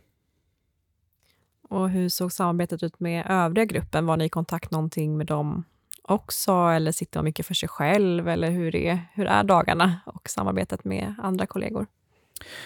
Och 1.69 1.89
hur 1.89 2.10
såg 2.10 2.31
samarbetet 2.31 2.83
ut 2.83 3.00
med 3.00 3.25
övriga 3.30 3.66
gruppen? 3.66 4.06
Var 4.06 4.18
ni 4.18 4.25
i 4.25 4.30
kontakt 4.30 4.72
någonting 4.72 5.18
med 5.18 5.28
dem 5.28 5.63
också, 6.01 6.51
eller 6.51 6.92
sitter 6.92 7.19
man 7.19 7.25
mycket 7.25 7.45
för 7.45 7.54
sig 7.54 7.69
själv? 7.69 8.28
Eller 8.28 8.51
hur 8.51 8.75
är, 8.75 9.00
hur 9.13 9.25
är 9.25 9.44
dagarna 9.44 10.00
och 10.06 10.30
samarbetet 10.30 10.83
med 10.83 11.16
andra 11.18 11.45
kollegor? 11.45 11.88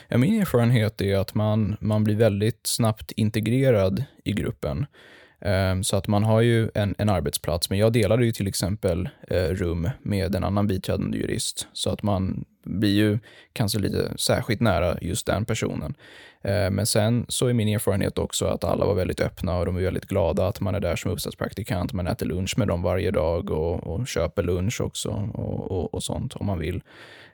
Ja, 0.07 0.17
min 0.17 0.41
erfarenhet 0.41 1.01
är 1.01 1.17
att 1.17 1.35
man, 1.35 1.77
man 1.79 2.03
blir 2.03 2.15
väldigt 2.15 2.67
snabbt 2.67 3.11
integrerad 3.11 4.03
i 4.23 4.33
gruppen. 4.33 4.85
Ehm, 5.41 5.83
så 5.83 5.95
att 5.95 6.07
man 6.07 6.23
har 6.23 6.41
ju 6.41 6.69
en, 6.73 6.95
en 6.97 7.09
arbetsplats, 7.09 7.69
men 7.69 7.79
jag 7.79 7.93
delade 7.93 8.25
ju 8.25 8.31
till 8.31 8.47
exempel 8.47 9.09
eh, 9.27 9.37
rum 9.37 9.89
med 10.01 10.35
en 10.35 10.43
annan 10.43 10.67
biträdande 10.67 11.17
jurist. 11.17 11.67
Så 11.73 11.89
att 11.89 12.03
man 12.03 12.45
blir 12.63 12.95
ju 12.95 13.19
kanske 13.53 13.79
lite 13.79 14.11
särskilt 14.17 14.61
nära 14.61 14.97
just 15.01 15.25
den 15.25 15.45
personen. 15.45 15.93
Ehm, 16.41 16.75
men 16.75 16.85
sen 16.85 17.25
så 17.29 17.47
är 17.47 17.53
min 17.53 17.67
erfarenhet 17.67 18.17
också 18.17 18.45
att 18.45 18.63
alla 18.63 18.85
var 18.85 18.93
väldigt 18.93 19.21
öppna 19.21 19.57
och 19.57 19.65
de 19.65 19.77
är 19.77 19.81
väldigt 19.81 20.05
glada 20.05 20.47
att 20.47 20.61
man 20.61 20.75
är 20.75 20.79
där 20.79 20.95
som 20.95 21.11
uppsatspraktikant. 21.11 21.93
Man 21.93 22.07
äter 22.07 22.25
lunch 22.25 22.57
med 22.57 22.67
dem 22.67 22.81
varje 22.81 23.11
dag 23.11 23.51
och, 23.51 23.87
och 23.87 24.07
köper 24.07 24.43
lunch 24.43 24.81
också 24.81 25.29
och, 25.33 25.71
och, 25.71 25.93
och 25.93 26.03
sånt 26.03 26.35
om 26.35 26.45
man 26.45 26.59
vill. 26.59 26.81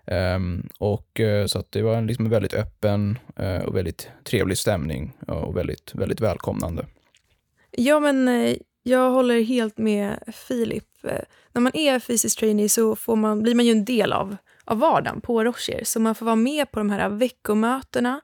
Um, 0.05 0.69
och 0.77 1.19
uh, 1.19 1.45
Så 1.45 1.59
att 1.59 1.71
det 1.71 1.81
var 1.81 2.01
liksom 2.01 2.25
en 2.25 2.31
väldigt 2.31 2.53
öppen 2.53 3.19
uh, 3.39 3.61
och 3.61 3.75
väldigt 3.75 4.09
trevlig 4.23 4.57
stämning 4.57 5.17
uh, 5.29 5.35
och 5.35 5.57
väldigt, 5.57 5.95
väldigt 5.95 6.21
välkomnande. 6.21 6.85
Ja, 7.71 7.99
men 7.99 8.27
eh, 8.27 8.55
jag 8.83 9.11
håller 9.11 9.41
helt 9.41 9.77
med 9.77 10.19
Filip. 10.33 10.87
När 11.51 11.61
man 11.61 11.75
är 11.75 11.99
fysisk 11.99 12.39
trainee 12.39 12.69
så 12.69 12.95
får 12.95 13.15
man, 13.15 13.43
blir 13.43 13.55
man 13.55 13.65
ju 13.65 13.71
en 13.71 13.85
del 13.85 14.13
av, 14.13 14.35
av 14.65 14.79
vardagen 14.79 15.21
på 15.21 15.43
Rocher. 15.43 15.81
Så 15.83 15.99
man 15.99 16.15
får 16.15 16.25
vara 16.25 16.35
med 16.35 16.71
på 16.71 16.79
de 16.79 16.89
här 16.89 17.09
veckomötena 17.09 18.21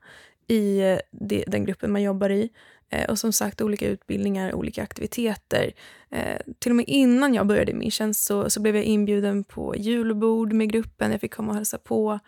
i 0.48 0.82
det, 1.12 1.44
den 1.48 1.66
gruppen 1.66 1.92
man 1.92 2.02
jobbar 2.02 2.30
i. 2.30 2.50
Eh, 2.90 3.10
och 3.10 3.20
som 3.20 3.34
sagt, 3.34 3.62
olika 3.62 3.88
utbildningar, 3.88 4.54
olika 4.54 4.84
aktiviteter. 4.84 5.72
Eh, 6.10 6.38
till 6.60 6.72
och 6.72 6.76
med 6.76 6.86
innan 6.88 7.34
jag 7.34 7.48
började 7.48 7.74
min 7.74 7.92
tjänst 7.92 8.24
så, 8.24 8.50
så 8.50 8.60
blev 8.60 8.76
jag 8.76 8.86
inbjuden 8.86 9.44
på 9.44 9.76
julbord 9.78 10.54
med 10.54 10.72
gruppen. 10.72 11.12
Jag 11.12 11.22
fick 11.22 11.34
komma 11.34 11.50
och 11.50 11.56
hälsa 11.56 11.78
på. 11.78 12.20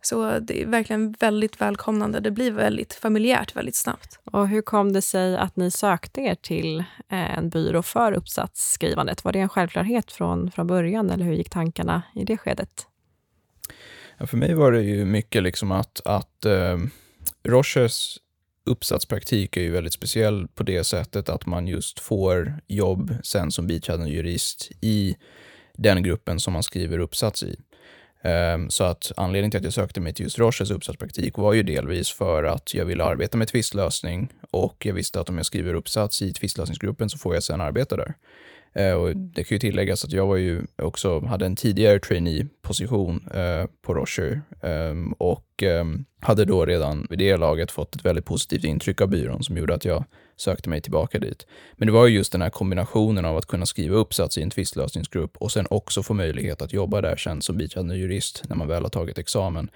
Så 0.00 0.38
det 0.38 0.62
är 0.62 0.66
verkligen 0.66 1.12
väldigt 1.12 1.60
välkomnande. 1.60 2.20
Det 2.20 2.30
blir 2.30 2.52
väldigt 2.52 2.94
familjärt 2.94 3.56
väldigt 3.56 3.76
snabbt. 3.76 4.18
Och 4.24 4.48
hur 4.48 4.62
kom 4.62 4.92
det 4.92 5.02
sig 5.02 5.36
att 5.36 5.56
ni 5.56 5.70
sökte 5.70 6.20
er 6.20 6.34
till 6.34 6.78
eh, 7.08 7.38
en 7.38 7.48
byrå 7.48 7.82
för 7.82 8.12
uppsatsskrivandet? 8.12 9.24
Var 9.24 9.32
det 9.32 9.38
en 9.38 9.48
självklarhet 9.48 10.12
från, 10.12 10.50
från 10.50 10.66
början 10.66 11.10
eller 11.10 11.24
hur 11.24 11.32
gick 11.32 11.50
tankarna 11.50 12.02
i 12.14 12.24
det 12.24 12.36
skedet? 12.36 12.86
Ja, 14.18 14.26
för 14.26 14.36
mig 14.36 14.54
var 14.54 14.72
det 14.72 14.82
ju 14.82 15.04
mycket 15.04 15.42
liksom 15.42 15.72
att, 15.72 16.00
att 16.04 16.44
eh, 16.44 16.78
Roches 17.44 18.18
uppsatspraktik 18.68 19.56
är 19.56 19.60
ju 19.60 19.70
väldigt 19.70 19.92
speciell 19.92 20.48
på 20.54 20.62
det 20.62 20.84
sättet 20.84 21.28
att 21.28 21.46
man 21.46 21.68
just 21.68 22.00
får 22.00 22.54
jobb 22.66 23.14
sen 23.22 23.50
som 23.50 23.66
biträdande 23.66 24.12
jurist 24.12 24.70
i 24.80 25.16
den 25.76 26.02
gruppen 26.02 26.40
som 26.40 26.52
man 26.52 26.62
skriver 26.62 26.98
uppsats 26.98 27.42
i. 27.42 27.56
Ehm, 28.22 28.70
så 28.70 28.84
att 28.84 29.12
anledningen 29.16 29.50
till 29.50 29.58
att 29.58 29.64
jag 29.64 29.72
sökte 29.72 30.00
mig 30.00 30.14
till 30.14 30.24
just 30.24 30.38
Roches 30.38 30.70
uppsatspraktik 30.70 31.38
var 31.38 31.52
ju 31.52 31.62
delvis 31.62 32.10
för 32.10 32.44
att 32.44 32.74
jag 32.74 32.84
ville 32.84 33.04
arbeta 33.04 33.36
med 33.36 33.48
tvistlösning 33.48 34.32
och 34.50 34.86
jag 34.86 34.94
visste 34.94 35.20
att 35.20 35.28
om 35.28 35.36
jag 35.36 35.46
skriver 35.46 35.74
uppsats 35.74 36.22
i 36.22 36.32
tvistlösningsgruppen 36.32 37.10
så 37.10 37.18
får 37.18 37.34
jag 37.34 37.42
sen 37.42 37.60
arbeta 37.60 37.96
där. 37.96 38.14
Eh, 38.78 38.92
och 38.92 39.16
det 39.16 39.44
kan 39.44 39.54
ju 39.54 39.58
tilläggas 39.58 40.04
att 40.04 40.12
jag 40.12 40.26
var 40.26 40.36
ju 40.36 40.62
också, 40.76 41.20
hade 41.20 41.46
en 41.46 41.56
tidigare 41.56 41.98
trainee-position 41.98 43.28
eh, 43.34 43.66
på 43.82 43.94
Rocher 43.94 44.42
eh, 44.62 45.12
och 45.18 45.62
eh, 45.62 45.84
hade 46.20 46.44
då 46.44 46.66
redan 46.66 47.06
vid 47.10 47.18
det 47.18 47.36
laget 47.36 47.70
fått 47.70 47.94
ett 47.94 48.04
väldigt 48.04 48.24
positivt 48.24 48.64
intryck 48.64 49.00
av 49.00 49.08
byrån 49.08 49.42
som 49.42 49.56
gjorde 49.56 49.74
att 49.74 49.84
jag 49.84 50.04
sökte 50.36 50.68
mig 50.68 50.80
tillbaka 50.80 51.18
dit. 51.18 51.46
Men 51.76 51.86
det 51.86 51.92
var 51.92 52.06
ju 52.06 52.14
just 52.14 52.32
den 52.32 52.42
här 52.42 52.50
kombinationen 52.50 53.24
av 53.24 53.36
att 53.36 53.46
kunna 53.46 53.66
skriva 53.66 53.96
uppsats 53.96 54.38
i 54.38 54.42
en 54.42 54.50
tvistlösningsgrupp 54.50 55.36
och 55.36 55.52
sen 55.52 55.66
också 55.70 56.02
få 56.02 56.14
möjlighet 56.14 56.62
att 56.62 56.72
jobba 56.72 57.00
där 57.00 57.16
sen 57.16 57.42
som 57.42 57.56
biträdande 57.56 57.96
jurist 57.96 58.42
när 58.48 58.56
man 58.56 58.68
väl 58.68 58.82
har 58.82 58.90
tagit 58.90 59.18
examen 59.18 59.70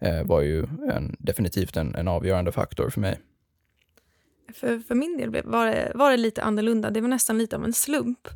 eh, 0.00 0.22
var 0.22 0.40
ju 0.40 0.66
en, 0.92 1.16
definitivt 1.18 1.76
en, 1.76 1.94
en 1.94 2.08
avgörande 2.08 2.52
faktor 2.52 2.90
för 2.90 3.00
mig. 3.00 3.18
För, 4.54 4.78
för 4.78 4.94
min 4.94 5.16
del 5.16 5.42
var 5.44 5.66
det, 5.66 5.92
var 5.94 6.10
det 6.10 6.16
lite 6.16 6.42
annorlunda. 6.42 6.90
Det 6.90 7.00
var 7.00 7.08
nästan 7.08 7.38
lite 7.38 7.56
av 7.56 7.64
en 7.64 7.72
slump. 7.72 8.28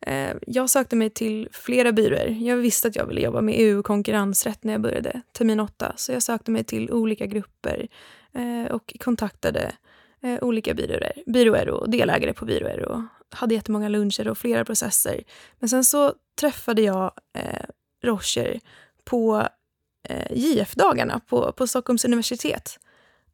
Eh, 0.00 0.34
jag 0.46 0.70
sökte 0.70 0.96
mig 0.96 1.10
till 1.10 1.48
flera 1.52 1.92
byråer. 1.92 2.38
Jag 2.40 2.56
visste 2.56 2.88
att 2.88 2.96
jag 2.96 3.06
ville 3.06 3.20
jobba 3.20 3.40
med 3.40 3.54
EU 3.58 3.82
konkurrensrätt 3.82 4.64
när 4.64 4.72
jag 4.72 4.82
började 4.82 5.22
termin 5.32 5.60
åtta. 5.60 5.92
Så 5.96 6.12
jag 6.12 6.22
sökte 6.22 6.50
mig 6.50 6.64
till 6.64 6.90
olika 6.90 7.26
grupper 7.26 7.88
eh, 8.34 8.72
och 8.72 8.96
kontaktade 9.00 9.72
eh, 10.22 10.38
olika 10.42 10.74
byråer, 10.74 11.12
byråer 11.26 11.68
och 11.68 11.90
delägare 11.90 12.32
på 12.32 12.44
byråer 12.44 12.80
och 12.80 13.00
hade 13.30 13.54
jättemånga 13.54 13.88
luncher 13.88 14.28
och 14.28 14.38
flera 14.38 14.64
processer. 14.64 15.22
Men 15.58 15.68
sen 15.68 15.84
så 15.84 16.14
träffade 16.40 16.82
jag 16.82 17.12
eh, 17.38 17.64
Rocher 18.04 18.60
på 19.04 19.48
eh, 20.08 20.32
JF-dagarna 20.32 21.20
på, 21.20 21.52
på 21.52 21.66
Stockholms 21.66 22.04
universitet. 22.04 22.78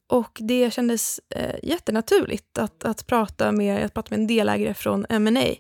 Och 0.08 0.38
det 0.40 0.72
kändes 0.72 1.20
eh, 1.34 1.54
jättenaturligt 1.62 2.58
att, 2.58 2.84
att, 2.84 3.06
prata 3.06 3.52
med, 3.52 3.84
att 3.84 3.94
prata 3.94 4.08
med 4.10 4.20
en 4.20 4.26
delägare 4.26 4.74
från 4.74 5.06
M&A. 5.08 5.54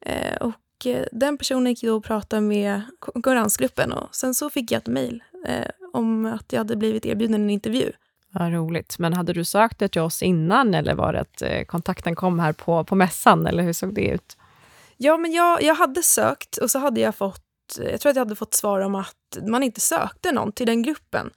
Eh, 0.00 0.36
och 0.40 0.86
eh, 0.86 1.06
den 1.12 1.38
personen 1.38 1.66
gick 1.66 1.82
då 1.82 1.96
och 1.96 2.04
pratade 2.04 2.42
med 2.42 2.82
konkurrensgruppen 2.98 3.92
och 3.92 4.14
sen 4.14 4.34
så 4.34 4.50
fick 4.50 4.70
jag 4.70 4.78
ett 4.78 4.86
mejl 4.86 5.22
eh, 5.46 5.70
om 5.92 6.26
att 6.26 6.52
jag 6.52 6.60
hade 6.60 6.76
blivit 6.76 7.06
erbjuden 7.06 7.34
en 7.34 7.50
intervju. 7.50 7.92
Vad 8.30 8.52
roligt. 8.52 8.98
Men 8.98 9.12
hade 9.12 9.32
du 9.32 9.44
sökt 9.44 9.78
det 9.78 9.88
till 9.88 10.00
oss 10.00 10.22
innan 10.22 10.74
eller 10.74 10.94
var 10.94 11.12
det 11.12 11.20
att 11.20 11.42
eh, 11.42 11.64
kontakten 11.64 12.16
kom 12.16 12.38
här 12.38 12.52
på, 12.52 12.84
på 12.84 12.94
mässan 12.94 13.46
eller 13.46 13.62
hur 13.62 13.72
såg 13.72 13.94
det 13.94 14.08
ut? 14.08 14.36
Ja, 14.96 15.16
men 15.16 15.32
jag, 15.32 15.62
jag 15.62 15.74
hade 15.74 16.02
sökt 16.02 16.56
och 16.56 16.70
så 16.70 16.78
hade 16.78 17.00
jag 17.00 17.14
fått, 17.14 17.78
jag 17.90 18.00
tror 18.00 18.10
att 18.10 18.16
jag 18.16 18.24
hade 18.24 18.36
fått 18.36 18.54
svar 18.54 18.80
om 18.80 18.94
att 18.94 19.38
man 19.42 19.62
inte 19.62 19.80
sökte 19.80 20.32
någon 20.32 20.52
till 20.52 20.66
den 20.66 20.82
gruppen. 20.82 21.30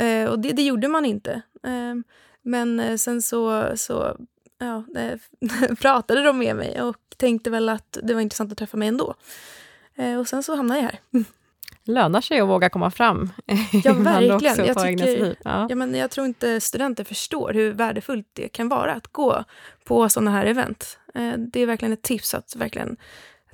Eh, 0.00 0.30
och 0.30 0.38
det, 0.38 0.52
det, 0.52 0.62
gjorde 0.62 0.88
man 0.88 1.04
inte. 1.04 1.42
Eh, 1.62 1.94
men 2.42 2.80
eh, 2.80 2.96
sen 2.96 3.22
så, 3.22 3.72
så 3.76 4.16
ja, 4.58 4.84
pratade 5.80 6.22
de 6.22 6.38
med 6.38 6.56
mig 6.56 6.82
och 6.82 6.96
tänkte 7.16 7.50
väl 7.50 7.68
att 7.68 7.98
det 8.02 8.14
var 8.14 8.20
intressant 8.20 8.52
att 8.52 8.58
träffa 8.58 8.76
mig 8.76 8.88
ändå. 8.88 9.14
Eh, 9.96 10.18
och 10.18 10.28
sen 10.28 10.42
så 10.42 10.56
hamnade 10.56 10.80
jag 10.80 10.84
här. 10.84 11.00
lönar 11.84 12.20
sig 12.20 12.40
att 12.40 12.48
våga 12.48 12.68
komma 12.68 12.90
fram. 12.90 13.32
Ja, 13.84 13.92
verkligen. 13.92 14.66
Jag, 14.66 14.82
tycker, 14.82 15.36
ja. 15.44 15.66
ja. 15.68 15.74
men 15.76 15.94
jag 15.94 16.10
tror 16.10 16.26
inte 16.26 16.60
studenter 16.60 17.04
förstår 17.04 17.52
hur 17.52 17.72
värdefullt 17.72 18.26
det 18.32 18.48
kan 18.48 18.68
vara 18.68 18.94
att 18.94 19.06
gå 19.06 19.44
på 19.84 20.08
sådana 20.08 20.30
här 20.30 20.46
event. 20.46 20.98
Eh, 21.14 21.32
det 21.32 21.60
är 21.60 21.66
verkligen 21.66 21.92
ett 21.92 22.02
tips 22.02 22.34
att 22.34 22.56
verkligen 22.56 22.96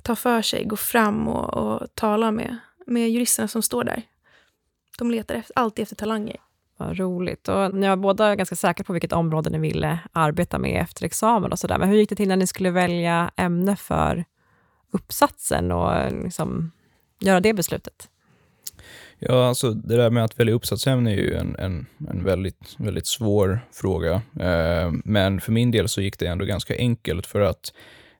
ta 0.03 0.15
för 0.15 0.41
sig, 0.41 0.65
gå 0.65 0.75
fram 0.75 1.27
och, 1.27 1.53
och 1.53 1.95
tala 1.95 2.31
med, 2.31 2.57
med 2.85 3.09
juristerna 3.09 3.47
som 3.47 3.61
står 3.61 3.83
där. 3.83 4.03
De 4.97 5.11
letar 5.11 5.35
efter, 5.35 5.59
alltid 5.59 5.83
efter 5.83 5.95
talanger. 5.95 6.37
Vad 6.77 6.97
roligt. 6.97 7.47
Och 7.47 7.75
ni 7.75 7.87
var 7.87 7.95
båda 7.95 8.35
ganska 8.35 8.55
säkra 8.55 8.83
på 8.83 8.93
vilket 8.93 9.13
område 9.13 9.49
ni 9.49 9.57
ville 9.57 9.99
arbeta 10.11 10.59
med 10.59 10.81
efter 10.81 11.05
examen 11.05 11.51
och 11.51 11.59
sådär. 11.59 11.77
Men 11.77 11.89
hur 11.89 11.97
gick 11.97 12.09
det 12.09 12.15
till 12.15 12.27
när 12.27 12.35
ni 12.35 12.47
skulle 12.47 12.71
välja 12.71 13.31
ämne 13.35 13.75
för 13.75 14.25
uppsatsen 14.91 15.71
och 15.71 16.11
liksom 16.23 16.71
göra 17.19 17.39
det 17.39 17.53
beslutet? 17.53 18.09
Ja, 19.19 19.47
alltså 19.47 19.71
det 19.71 19.97
där 19.97 20.09
med 20.09 20.23
att 20.23 20.39
välja 20.39 20.53
uppsatsämne 20.53 21.11
är 21.11 21.15
ju 21.15 21.33
en, 21.33 21.55
en, 21.55 21.85
en 22.09 22.23
väldigt, 22.23 22.75
väldigt 22.77 23.07
svår 23.07 23.59
fråga. 23.71 24.13
Eh, 24.39 24.91
men 25.03 25.41
för 25.41 25.51
min 25.51 25.71
del 25.71 25.87
så 25.87 26.01
gick 26.01 26.19
det 26.19 26.27
ändå 26.27 26.45
ganska 26.45 26.77
enkelt 26.77 27.25
för 27.25 27.41
att 27.41 27.73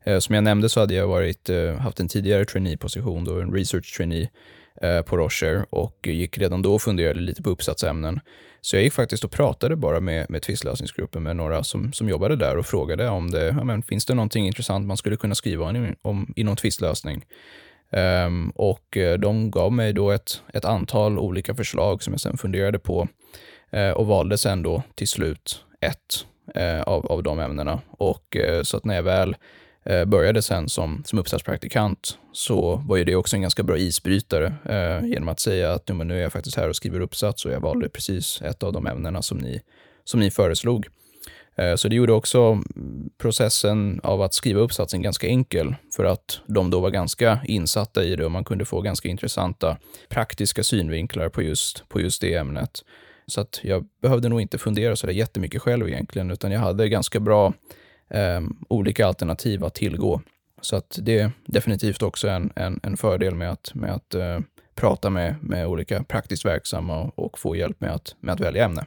eh, 0.03 0.19
som 0.19 0.36
jag 0.36 0.43
nämnde 0.43 0.69
så 0.69 0.79
hade 0.79 0.93
jag 0.93 1.07
varit, 1.07 1.50
eh, 1.50 1.74
haft 1.74 2.00
en 2.00 2.07
tidigare 2.07 2.46
trainee-position, 2.46 3.24
då 3.24 3.41
en 3.41 3.53
research 3.53 3.98
trainee 3.98 4.29
Eh, 4.81 5.01
på 5.01 5.17
Rocher 5.17 5.65
och 5.69 6.07
gick 6.07 6.38
redan 6.38 6.62
då 6.62 6.75
och 6.75 6.81
funderade 6.81 7.19
lite 7.19 7.43
på 7.43 7.50
uppsatsämnen. 7.50 8.19
Så 8.62 8.75
jag 8.75 8.84
gick 8.84 8.93
faktiskt 8.93 9.24
och 9.24 9.31
pratade 9.31 9.75
bara 9.75 10.00
med, 10.00 10.29
med 10.29 10.41
tvistlösningsgruppen 10.41 11.24
med 11.24 11.36
några 11.36 11.63
som, 11.63 11.93
som 11.93 12.10
jobbade 12.10 12.36
där 12.36 12.57
och 12.57 12.65
frågade 12.65 13.10
om 13.10 13.31
det 13.31 13.46
ja, 13.46 13.63
men, 13.63 13.84
finns 13.84 14.05
det 14.05 14.13
någonting 14.13 14.48
intressant 14.48 14.88
man 14.88 14.98
skulle 14.98 15.17
kunna 15.17 15.36
skriva 15.36 15.65
om, 15.65 15.96
om 16.01 16.34
inom 16.36 16.55
tvistlösning. 16.55 17.25
Um, 17.91 18.50
och 18.50 18.98
eh, 18.98 19.17
de 19.17 19.51
gav 19.51 19.74
mig 19.74 19.93
då 19.93 20.12
ett, 20.12 20.41
ett 20.53 20.65
antal 20.65 21.19
olika 21.19 21.55
förslag 21.55 22.03
som 22.03 22.13
jag 22.13 22.19
sen 22.19 22.38
funderade 22.38 22.79
på 22.79 23.07
uh, 23.75 23.91
och 23.91 24.07
valde 24.07 24.38
sen 24.38 24.63
då 24.63 24.84
till 24.96 25.07
slut 25.07 25.63
ett 25.81 26.25
uh, 26.57 26.81
av, 26.81 27.05
av 27.05 27.24
de 27.24 27.39
ämnena. 27.39 27.81
Och 27.89 28.38
uh, 28.50 28.62
så 28.63 28.77
att 28.77 28.86
när 28.86 28.96
jag 28.96 29.03
väl 29.03 29.36
Eh, 29.89 30.06
började 30.06 30.41
sen 30.41 30.70
som, 30.70 31.03
som 31.06 31.20
uppsatspraktikant 31.20 32.17
så 32.32 32.75
var 32.75 32.98
ju 32.98 33.03
det 33.03 33.15
också 33.15 33.36
en 33.36 33.41
ganska 33.41 33.63
bra 33.63 33.77
isbrytare 33.77 34.53
eh, 34.65 35.08
genom 35.08 35.29
att 35.29 35.39
säga 35.39 35.74
att 35.74 35.88
nu 35.88 36.17
är 36.17 36.22
jag 36.22 36.32
faktiskt 36.32 36.58
här 36.58 36.70
och 36.70 36.75
skriver 36.75 37.00
uppsats 37.00 37.46
och 37.46 37.51
jag 37.51 37.60
valde 37.60 37.89
precis 37.89 38.41
ett 38.41 38.63
av 38.63 38.74
de 38.74 38.88
ämnena 38.88 39.22
som 39.22 39.38
ni, 39.38 39.62
som 40.03 40.20
ni 40.20 40.32
föreslog. 40.32 40.88
Eh, 41.58 41.75
så 41.75 41.88
det 41.88 41.96
gjorde 41.96 42.13
också 42.13 42.62
processen 43.17 44.00
av 44.03 44.22
att 44.22 44.34
skriva 44.34 44.60
uppsatsen 44.60 45.01
ganska 45.01 45.27
enkel 45.27 45.75
för 45.96 46.06
att 46.06 46.39
de 46.48 46.70
då 46.70 46.79
var 46.79 46.89
ganska 46.89 47.39
insatta 47.46 48.03
i 48.03 48.15
det 48.15 48.25
och 48.25 48.32
man 48.32 48.44
kunde 48.44 48.65
få 48.65 48.82
ganska 48.82 49.10
intressanta 49.10 49.77
praktiska 50.10 50.63
synvinklar 50.63 51.29
på 51.29 51.41
just, 51.41 51.89
på 51.89 52.01
just 52.01 52.22
det 52.22 52.34
ämnet. 52.34 52.84
Så 53.27 53.41
att 53.41 53.60
jag 53.63 53.86
behövde 54.01 54.29
nog 54.29 54.41
inte 54.41 54.58
fundera 54.58 54.96
så 54.96 55.08
där 55.08 55.13
jättemycket 55.13 55.62
själv 55.62 55.88
egentligen, 55.88 56.32
utan 56.32 56.51
jag 56.51 56.60
hade 56.60 56.89
ganska 56.89 57.20
bra 57.20 57.53
eh, 58.09 58.41
olika 58.69 59.07
alternativ 59.07 59.63
att 59.63 59.75
tillgå. 59.75 60.21
Så 60.61 60.75
att 60.75 60.99
det 61.01 61.19
är 61.19 61.31
definitivt 61.45 62.01
också 62.01 62.27
en, 62.27 62.53
en, 62.55 62.79
en 62.83 62.97
fördel 62.97 63.35
med 63.35 63.51
att, 63.51 63.75
med 63.75 63.93
att 63.93 64.13
eh, 64.13 64.39
prata 64.75 65.09
med, 65.09 65.43
med 65.43 65.67
olika 65.67 66.03
praktiskt 66.03 66.45
verksamma 66.45 66.99
och, 67.01 67.19
och 67.19 67.39
få 67.39 67.55
hjälp 67.55 67.81
med 67.81 67.91
att, 67.91 68.15
med 68.19 68.33
att 68.33 68.39
välja 68.39 68.65
ämne. 68.65 68.85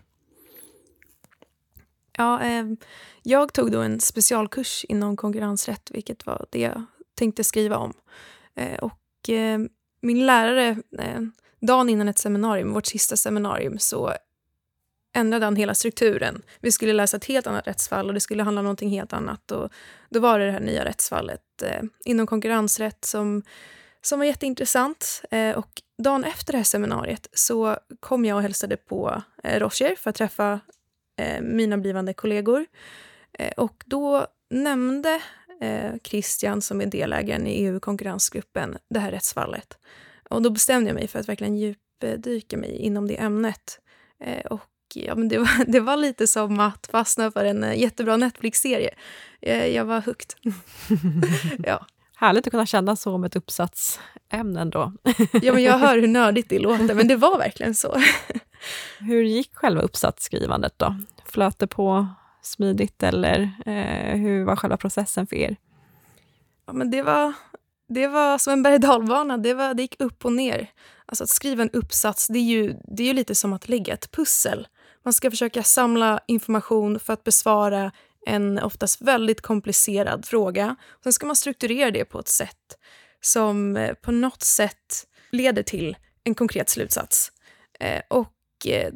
Ja, 2.16 2.42
eh, 2.42 2.64
jag 3.22 3.52
tog 3.52 3.72
då 3.72 3.80
en 3.80 4.00
specialkurs 4.00 4.84
inom 4.88 5.16
konkurrensrätt, 5.16 5.90
vilket 5.90 6.26
var 6.26 6.46
det 6.50 6.60
jag 6.60 6.84
tänkte 7.14 7.44
skriva 7.44 7.76
om. 7.76 7.92
Eh, 8.54 8.78
och 8.78 9.30
eh, 9.30 9.58
min 10.02 10.26
lärare, 10.26 10.68
eh, 10.98 11.20
dagen 11.60 11.88
innan 11.88 12.08
ett 12.08 12.18
seminarium, 12.18 12.72
vårt 12.72 12.86
sista 12.86 13.16
seminarium, 13.16 13.78
så 13.78 14.12
ändrade 15.12 15.44
han 15.44 15.56
hela 15.56 15.74
strukturen. 15.74 16.42
Vi 16.60 16.72
skulle 16.72 16.92
läsa 16.92 17.16
ett 17.16 17.24
helt 17.24 17.46
annat 17.46 17.66
rättsfall 17.66 18.08
och 18.08 18.14
det 18.14 18.20
skulle 18.20 18.42
handla 18.42 18.60
om 18.60 18.64
någonting 18.64 18.90
helt 18.90 19.12
annat. 19.12 19.50
Och 19.50 19.72
då 20.10 20.20
var 20.20 20.38
det 20.38 20.46
det 20.46 20.52
här 20.52 20.60
nya 20.60 20.84
rättsfallet 20.84 21.62
eh, 21.62 21.82
inom 22.04 22.26
konkurrensrätt 22.26 23.04
som, 23.04 23.42
som 24.02 24.18
var 24.18 24.26
jätteintressant. 24.26 25.22
Eh, 25.30 25.56
och 25.56 25.82
dagen 26.02 26.24
efter 26.24 26.52
det 26.52 26.56
här 26.56 26.64
seminariet 26.64 27.28
så 27.32 27.76
kom 28.00 28.24
jag 28.24 28.36
och 28.36 28.42
hälsade 28.42 28.76
på 28.76 29.22
eh, 29.44 29.60
Roger 29.60 29.94
för 29.96 30.10
att 30.10 30.16
träffa 30.16 30.60
eh, 31.18 31.42
mina 31.42 31.78
blivande 31.78 32.14
kollegor. 32.14 32.66
Eh, 33.32 33.52
och 33.56 33.84
då 33.86 34.26
nämnde 34.50 35.20
eh, 35.60 35.92
Christian, 36.04 36.62
som 36.62 36.80
är 36.80 36.86
delägaren 36.86 37.46
i 37.46 37.50
EU-konkurrensgruppen, 37.50 38.78
det 38.90 39.00
här 39.00 39.10
rättsfallet. 39.10 39.78
Och 40.30 40.42
då 40.42 40.50
bestämde 40.50 40.90
jag 40.90 40.94
mig 40.94 41.08
för 41.08 41.18
att 41.18 41.28
verkligen 41.28 41.56
djupdyka 41.56 42.56
mig 42.56 42.76
inom 42.76 43.08
det 43.08 43.20
ämnet. 43.20 43.80
Eh, 44.24 44.46
och 44.46 44.69
ja, 44.96 45.14
men 45.14 45.28
det, 45.28 45.38
var, 45.38 45.64
det 45.72 45.80
var 45.80 45.96
lite 45.96 46.26
som 46.26 46.60
att 46.60 46.88
fastna 46.90 47.30
för 47.30 47.44
en 47.44 47.64
eh, 47.64 47.80
jättebra 47.80 48.16
Netflix-serie. 48.16 48.94
Jag, 49.40 49.70
jag 49.70 49.84
var 49.84 50.00
hooked. 50.00 50.54
ja. 51.64 51.86
Härligt 52.16 52.46
att 52.46 52.50
kunna 52.50 52.66
känna 52.66 52.96
så 52.96 53.14
om 53.14 53.24
ett 53.24 53.36
uppsatsämne 53.36 54.60
ändå. 54.60 54.92
ja, 55.42 55.52
men 55.52 55.62
jag 55.62 55.78
hör 55.78 55.98
hur 55.98 56.08
nördigt 56.08 56.48
det 56.48 56.58
låter, 56.58 56.94
men 56.94 57.08
det 57.08 57.16
var 57.16 57.38
verkligen 57.38 57.74
så. 57.74 58.02
Hur 58.98 59.22
gick 59.22 59.54
själva 59.54 59.82
uppsatsskrivandet 59.82 60.74
då? 60.76 60.96
Flöt 61.24 61.58
det 61.58 61.66
på 61.66 62.06
smidigt 62.42 63.02
eller 63.02 63.50
eh, 63.66 64.16
hur 64.16 64.44
var 64.44 64.56
själva 64.56 64.76
processen 64.76 65.26
för 65.26 65.36
er? 65.36 65.56
Ja, 66.66 66.72
men 66.72 66.90
det, 66.90 67.02
var, 67.02 67.32
det 67.88 68.08
var 68.08 68.38
som 68.38 68.52
en 68.52 68.62
berg 68.62 68.78
det, 68.78 69.54
var, 69.54 69.74
det 69.74 69.82
gick 69.82 70.00
upp 70.00 70.24
och 70.24 70.32
ner. 70.32 70.70
Alltså 71.06 71.24
att 71.24 71.30
skriva 71.30 71.62
en 71.62 71.70
uppsats, 71.70 72.28
det 72.28 72.38
är, 72.38 72.42
ju, 72.42 72.74
det 72.84 73.02
är 73.02 73.06
ju 73.06 73.12
lite 73.12 73.34
som 73.34 73.52
att 73.52 73.68
lägga 73.68 73.94
ett 73.94 74.10
pussel. 74.10 74.68
Man 75.04 75.12
ska 75.12 75.30
försöka 75.30 75.62
samla 75.62 76.20
information 76.26 77.00
för 77.00 77.12
att 77.12 77.24
besvara 77.24 77.92
en 78.26 78.58
oftast 78.58 79.00
väldigt 79.02 79.40
komplicerad 79.40 80.24
fråga. 80.24 80.76
Sen 81.02 81.12
ska 81.12 81.26
man 81.26 81.36
strukturera 81.36 81.90
det 81.90 82.04
på 82.04 82.18
ett 82.18 82.28
sätt 82.28 82.78
som 83.20 83.76
eh, 83.76 83.94
på 83.94 84.12
något 84.12 84.42
sätt 84.42 85.06
leder 85.30 85.62
till 85.62 85.96
en 86.24 86.34
konkret 86.34 86.68
slutsats. 86.68 87.32
Eh, 87.80 88.02
och 88.08 88.66
eh, 88.66 88.92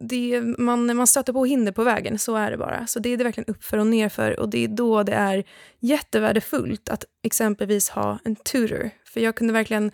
det, 0.00 0.42
man, 0.58 0.96
man 0.96 1.06
stöter 1.06 1.32
på 1.32 1.44
hinder 1.44 1.72
på 1.72 1.84
vägen, 1.84 2.18
så 2.18 2.36
är 2.36 2.50
det 2.50 2.56
bara. 2.56 2.86
Så 2.86 2.98
det 2.98 3.08
är 3.08 3.16
det 3.16 3.24
verkligen 3.24 3.54
uppför 3.54 3.78
och 3.78 3.86
nerför 3.86 4.40
och 4.40 4.48
det 4.48 4.64
är 4.64 4.68
då 4.68 5.02
det 5.02 5.12
är 5.12 5.44
jättevärdefullt 5.80 6.88
att 6.88 7.04
exempelvis 7.22 7.88
ha 7.88 8.18
en 8.24 8.36
tutor. 8.36 8.90
För 9.04 9.20
jag 9.20 9.34
kunde 9.34 9.52
verkligen 9.52 9.92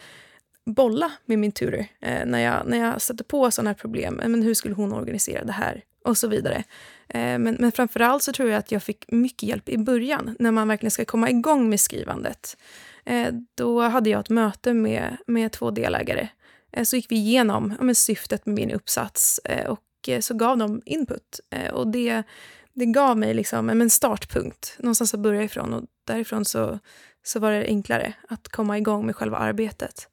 bolla 0.66 1.12
med 1.26 1.38
min 1.38 1.52
tutor 1.52 1.84
eh, 2.00 2.26
när, 2.26 2.38
jag, 2.38 2.66
när 2.66 2.78
jag 2.78 3.02
stötte 3.02 3.24
på 3.24 3.50
sådana 3.50 3.70
här 3.70 3.74
problem. 3.74 4.20
Eh, 4.20 4.28
men 4.28 4.42
hur 4.42 4.54
skulle 4.54 4.74
hon 4.74 4.92
organisera 4.92 5.44
det 5.44 5.52
här? 5.52 5.84
och 6.04 6.18
så 6.18 6.28
vidare. 6.28 6.64
Eh, 7.08 7.38
men, 7.38 7.56
men 7.58 7.72
framförallt 7.72 8.22
så 8.22 8.32
tror 8.32 8.48
jag 8.48 8.58
att 8.58 8.72
jag 8.72 8.82
fick 8.82 9.04
mycket 9.12 9.42
hjälp 9.42 9.68
i 9.68 9.78
början 9.78 10.36
när 10.38 10.50
man 10.50 10.68
verkligen 10.68 10.90
ska 10.90 11.04
komma 11.04 11.30
igång 11.30 11.68
med 11.68 11.80
skrivandet. 11.80 12.56
Eh, 13.04 13.28
då 13.54 13.80
hade 13.80 14.10
jag 14.10 14.20
ett 14.20 14.30
möte 14.30 14.74
med, 14.74 15.16
med 15.26 15.52
två 15.52 15.70
delägare. 15.70 16.28
Eh, 16.72 16.84
så 16.84 16.96
gick 16.96 17.10
vi 17.10 17.16
igenom 17.16 17.74
ja, 17.80 17.94
syftet 17.94 18.46
med 18.46 18.54
min 18.54 18.70
uppsats 18.70 19.40
eh, 19.44 19.66
och 19.66 20.08
eh, 20.08 20.20
så 20.20 20.34
gav 20.34 20.58
de 20.58 20.82
input. 20.84 21.40
Och 21.72 21.88
det, 21.88 22.22
det 22.72 22.86
gav 22.86 23.18
mig 23.18 23.34
liksom 23.34 23.70
en 23.70 23.90
startpunkt, 23.90 24.76
någonstans 24.78 25.14
att 25.14 25.20
börja 25.20 25.42
ifrån. 25.42 25.74
Och 25.74 25.84
därifrån 26.04 26.44
så, 26.44 26.78
så 27.22 27.40
var 27.40 27.50
det 27.50 27.66
enklare 27.66 28.14
att 28.28 28.48
komma 28.48 28.78
igång 28.78 29.06
med 29.06 29.16
själva 29.16 29.36
arbetet. 29.36 30.08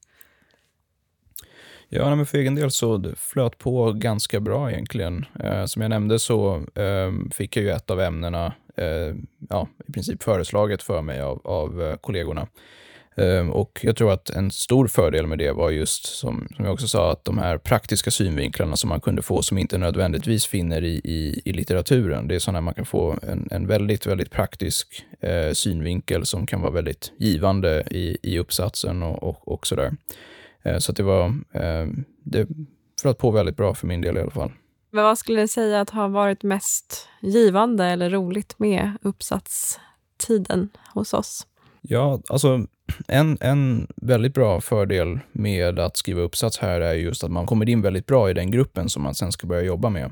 Ja, 1.89 2.15
men 2.15 2.25
för 2.25 2.37
egen 2.37 2.55
del 2.55 2.71
så 2.71 2.97
det 2.97 3.15
flöt 3.15 3.57
på 3.57 3.91
ganska 3.93 4.39
bra 4.39 4.71
egentligen. 4.71 5.25
Eh, 5.43 5.65
som 5.65 5.81
jag 5.81 5.89
nämnde 5.89 6.19
så 6.19 6.55
eh, 6.55 7.31
fick 7.31 7.57
jag 7.57 7.63
ju 7.63 7.69
ett 7.71 7.89
av 7.89 8.01
ämnena 8.01 8.53
eh, 8.77 9.15
ja, 9.49 9.67
i 9.87 9.91
princip 9.91 10.23
föreslaget 10.23 10.83
för 10.83 11.01
mig 11.01 11.21
av, 11.21 11.41
av 11.43 11.81
eh, 11.81 11.95
kollegorna. 11.95 12.47
Ehm, 13.19 13.51
och 13.51 13.79
jag 13.83 13.95
tror 13.95 14.11
att 14.11 14.29
en 14.29 14.51
stor 14.51 14.87
fördel 14.87 15.27
med 15.27 15.37
det 15.37 15.51
var 15.51 15.69
just, 15.69 16.05
som, 16.05 16.47
som 16.55 16.65
jag 16.65 16.73
också 16.73 16.87
sa, 16.87 17.11
att 17.11 17.25
de 17.25 17.37
här 17.37 17.57
praktiska 17.57 18.11
synvinklarna 18.11 18.75
som 18.75 18.89
man 18.89 19.01
kunde 19.01 19.21
få 19.21 19.41
som 19.41 19.57
inte 19.57 19.77
nödvändigtvis 19.77 20.45
finner 20.45 20.83
i, 20.83 21.01
i, 21.03 21.41
i 21.45 21.53
litteraturen. 21.53 22.27
Det 22.27 22.35
är 22.35 22.39
sådana 22.39 22.61
man 22.61 22.73
kan 22.73 22.85
få 22.85 23.19
en, 23.21 23.47
en 23.51 23.67
väldigt, 23.67 24.05
väldigt 24.05 24.31
praktisk 24.31 25.05
eh, 25.19 25.51
synvinkel 25.53 26.25
som 26.25 26.45
kan 26.45 26.61
vara 26.61 26.71
väldigt 26.71 27.11
givande 27.17 27.83
i, 27.91 28.17
i 28.23 28.39
uppsatsen 28.39 29.03
och, 29.03 29.23
och, 29.23 29.47
och 29.47 29.67
sådär. 29.67 29.91
Eh, 30.63 30.77
så 30.77 30.91
det 30.91 31.03
var, 31.03 31.25
eh, 31.51 31.87
det 32.23 32.47
flöt 33.01 33.17
på 33.17 33.31
väldigt 33.31 33.57
bra 33.57 33.73
för 33.73 33.87
min 33.87 34.01
del 34.01 34.17
i 34.17 34.21
alla 34.21 34.31
fall. 34.31 34.51
Men 34.91 35.03
vad 35.03 35.17
skulle 35.17 35.41
du 35.41 35.47
säga 35.47 35.81
att 35.81 35.89
har 35.89 36.09
varit 36.09 36.43
mest 36.43 37.07
givande 37.21 37.85
eller 37.85 38.09
roligt 38.09 38.59
med 38.59 38.91
uppsatstiden 39.01 40.69
hos 40.93 41.13
oss? 41.13 41.47
Ja, 41.81 42.21
alltså 42.29 42.65
en, 43.07 43.37
en 43.41 43.87
väldigt 43.95 44.33
bra 44.33 44.61
fördel 44.61 45.19
med 45.31 45.79
att 45.79 45.97
skriva 45.97 46.21
uppsats 46.21 46.57
här 46.57 46.81
är 46.81 46.93
just 46.93 47.23
att 47.23 47.31
man 47.31 47.45
kommer 47.45 47.69
in 47.69 47.81
väldigt 47.81 48.05
bra 48.05 48.29
i 48.29 48.33
den 48.33 48.51
gruppen 48.51 48.89
som 48.89 49.03
man 49.03 49.15
sen 49.15 49.31
ska 49.31 49.47
börja 49.47 49.61
jobba 49.61 49.89
med. 49.89 50.11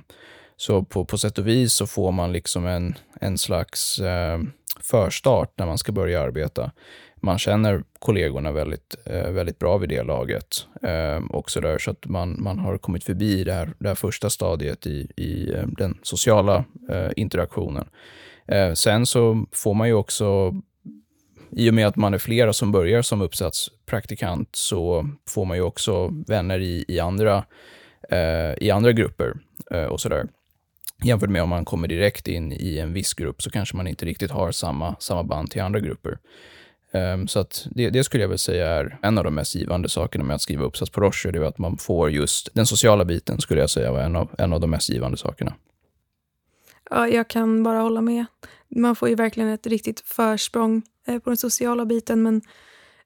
Så 0.57 0.83
på, 0.83 1.05
på 1.05 1.17
sätt 1.17 1.37
och 1.37 1.47
vis 1.47 1.73
så 1.73 1.87
får 1.87 2.11
man 2.11 2.31
liksom 2.31 2.65
en, 2.65 2.95
en 3.21 3.37
slags 3.37 3.99
eh, 3.99 4.39
förstart 4.81 5.53
när 5.57 5.65
man 5.65 5.77
ska 5.77 5.91
börja 5.91 6.21
arbeta 6.21 6.71
man 7.21 7.37
känner 7.37 7.83
kollegorna 7.99 8.51
väldigt, 8.51 8.95
eh, 9.05 9.31
väldigt 9.31 9.59
bra 9.59 9.77
vid 9.77 9.89
det 9.89 10.03
laget. 10.03 10.67
Eh, 10.81 11.17
och 11.29 11.51
så 11.51 11.59
där, 11.59 11.77
så 11.77 11.91
att 11.91 12.05
man, 12.05 12.43
man 12.43 12.59
har 12.59 12.77
kommit 12.77 13.03
förbi 13.03 13.43
det 13.43 13.53
här, 13.53 13.73
det 13.79 13.87
här 13.87 13.95
första 13.95 14.29
stadiet 14.29 14.87
i, 14.87 15.11
i 15.15 15.53
eh, 15.53 15.67
den 15.67 15.97
sociala 16.01 16.65
interaktionen. 17.15 17.85
sen 18.73 19.05
så 19.05 19.45
får 19.51 19.73
man 19.73 19.87
ju 19.87 19.93
också, 19.93 20.53
i 21.51 21.69
och 21.69 21.73
med 21.73 21.87
att 21.87 21.95
man 21.95 22.13
är 22.13 22.17
flera 22.17 22.53
som 22.53 22.71
börjar 22.71 23.01
som 23.01 23.21
uppsatspraktikant, 23.21 24.49
så 24.51 25.09
får 25.29 25.45
man 25.45 25.57
ju 25.57 25.63
också 25.63 26.13
vänner 26.27 26.59
i, 26.59 26.85
i, 26.87 26.99
andra, 26.99 27.43
i 28.57 28.71
andra 28.71 28.91
grupper 28.91 29.33
och 29.89 30.01
sådär. 30.01 30.27
Jämfört 31.03 31.29
med 31.29 31.43
om 31.43 31.49
man 31.49 31.65
kommer 31.65 31.87
direkt 31.87 32.27
in 32.27 32.51
i 32.51 32.79
en 32.79 32.93
viss 32.93 33.13
grupp 33.13 33.41
så 33.41 33.49
kanske 33.49 33.77
man 33.77 33.87
inte 33.87 34.05
riktigt 34.05 34.31
har 34.31 34.51
samma, 34.51 34.95
samma 34.99 35.23
band 35.23 35.51
till 35.51 35.61
andra 35.61 35.79
grupper. 35.79 36.17
Ehm, 36.97 37.27
så 37.27 37.39
att 37.39 37.67
det, 37.71 37.89
det, 37.89 38.03
skulle 38.03 38.23
jag 38.23 38.29
väl 38.29 38.37
säga 38.37 38.67
är 38.67 38.97
en 39.01 39.17
av 39.17 39.23
de 39.23 39.35
mest 39.35 39.55
givande 39.55 39.89
sakerna 39.89 40.23
med 40.23 40.35
att 40.35 40.41
skriva 40.41 40.65
uppsats 40.65 40.91
på 40.91 41.01
Rocher. 41.01 41.31
Det 41.31 41.39
är 41.39 41.43
att 41.43 41.57
man 41.57 41.77
får 41.77 42.11
just 42.11 42.49
den 42.53 42.65
sociala 42.65 43.05
biten, 43.05 43.41
skulle 43.41 43.59
jag 43.59 43.69
säga 43.69 43.91
var 43.91 43.99
en 43.99 44.15
av, 44.15 44.29
en 44.37 44.53
av 44.53 44.59
de 44.59 44.69
mest 44.69 44.89
givande 44.89 45.17
sakerna. 45.17 45.53
Ja, 46.89 47.07
jag 47.07 47.27
kan 47.27 47.63
bara 47.63 47.79
hålla 47.79 48.01
med. 48.01 48.25
Man 48.75 48.95
får 48.95 49.09
ju 49.09 49.15
verkligen 49.15 49.49
ett 49.49 49.67
riktigt 49.67 49.99
försprång 49.99 50.81
eh, 51.07 51.19
på 51.19 51.29
den 51.29 51.37
sociala 51.37 51.85
biten, 51.85 52.23
men, 52.23 52.41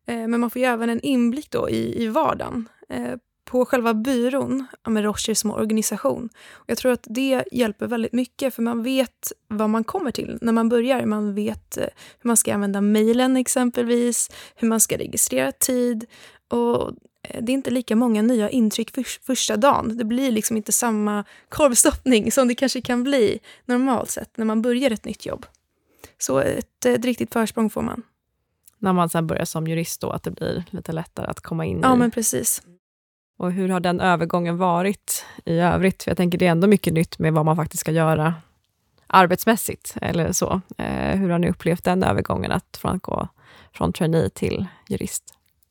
eh, 0.07 0.27
men 0.27 0.39
man 0.39 0.49
får 0.49 0.61
ju 0.61 0.67
även 0.67 0.89
en 0.89 1.01
inblick 1.01 1.51
då 1.51 1.69
i, 1.69 2.03
i 2.03 2.07
vardagen. 2.07 2.69
Eh, 2.89 3.15
Eh, 3.51 3.61
på 3.61 3.65
själva 3.65 3.93
byrån, 3.93 4.67
med 4.87 5.03
Rocher 5.03 5.33
som 5.33 5.51
organisation. 5.51 6.29
Och 6.51 6.65
jag 6.67 6.77
tror 6.77 6.91
att 6.91 7.07
det 7.09 7.43
hjälper 7.51 7.87
väldigt 7.87 8.13
mycket 8.13 8.55
för 8.55 8.61
man 8.61 8.83
vet 8.83 9.31
vad 9.47 9.69
man 9.69 9.83
kommer 9.83 10.11
till 10.11 10.37
när 10.41 10.53
man 10.53 10.69
börjar. 10.69 11.05
Man 11.05 11.35
vet 11.35 11.77
eh, 11.77 11.83
hur 12.19 12.27
man 12.27 12.37
ska 12.37 12.53
använda 12.53 12.81
mejlen 12.81 13.37
exempelvis, 13.37 14.29
hur 14.55 14.67
man 14.67 14.79
ska 14.79 14.97
registrera 14.97 15.51
tid 15.51 16.05
och 16.49 16.91
eh, 17.23 17.43
det 17.43 17.51
är 17.51 17.53
inte 17.53 17.71
lika 17.71 17.95
många 17.95 18.21
nya 18.21 18.49
intryck 18.49 18.91
för, 18.91 19.03
första 19.25 19.57
dagen. 19.57 19.97
Det 19.97 20.05
blir 20.05 20.31
liksom 20.31 20.57
inte 20.57 20.71
samma 20.71 21.23
korvstoppning 21.49 22.31
som 22.31 22.47
det 22.47 22.55
kanske 22.55 22.81
kan 22.81 23.03
bli 23.03 23.39
normalt 23.65 24.09
sett 24.09 24.37
när 24.37 24.45
man 24.45 24.61
börjar 24.61 24.91
ett 24.91 25.05
nytt 25.05 25.25
jobb. 25.25 25.45
Så 26.17 26.39
ett, 26.39 26.85
ett 26.85 27.05
riktigt 27.05 27.33
försprång 27.33 27.69
får 27.69 27.81
man. 27.81 28.03
När 28.79 28.93
man 28.93 29.09
sen 29.09 29.27
börjar 29.27 29.45
som 29.45 29.67
jurist 29.67 30.01
då, 30.01 30.09
att 30.09 30.23
det 30.23 30.31
blir 30.31 30.63
lite 30.69 30.91
lättare 30.91 31.27
att 31.27 31.39
komma 31.39 31.65
in 31.65 31.79
ja, 31.83 31.93
i... 31.93 31.97
men 31.97 32.11
precis. 32.11 32.61
Och 33.41 33.51
hur 33.51 33.69
har 33.69 33.79
den 33.79 33.99
övergången 33.99 34.57
varit 34.57 35.25
i 35.45 35.57
övrigt? 35.57 36.03
För 36.03 36.11
jag 36.11 36.17
tänker 36.17 36.37
det 36.37 36.47
är 36.47 36.51
ändå 36.51 36.67
mycket 36.67 36.93
nytt 36.93 37.19
med 37.19 37.33
vad 37.33 37.45
man 37.45 37.55
faktiskt 37.55 37.81
ska 37.81 37.91
göra 37.91 38.33
arbetsmässigt, 39.07 39.95
eller 40.01 40.31
så. 40.31 40.61
Eh, 40.77 41.19
hur 41.19 41.29
har 41.29 41.39
ni 41.39 41.49
upplevt 41.49 41.83
den 41.83 42.03
övergången, 42.03 42.51
att 42.51 42.77
från 42.81 42.95
att 42.95 43.01
gå 43.01 43.27
från 43.73 43.93
trainee 43.93 44.29
till 44.29 44.65
jurist? 44.89 45.23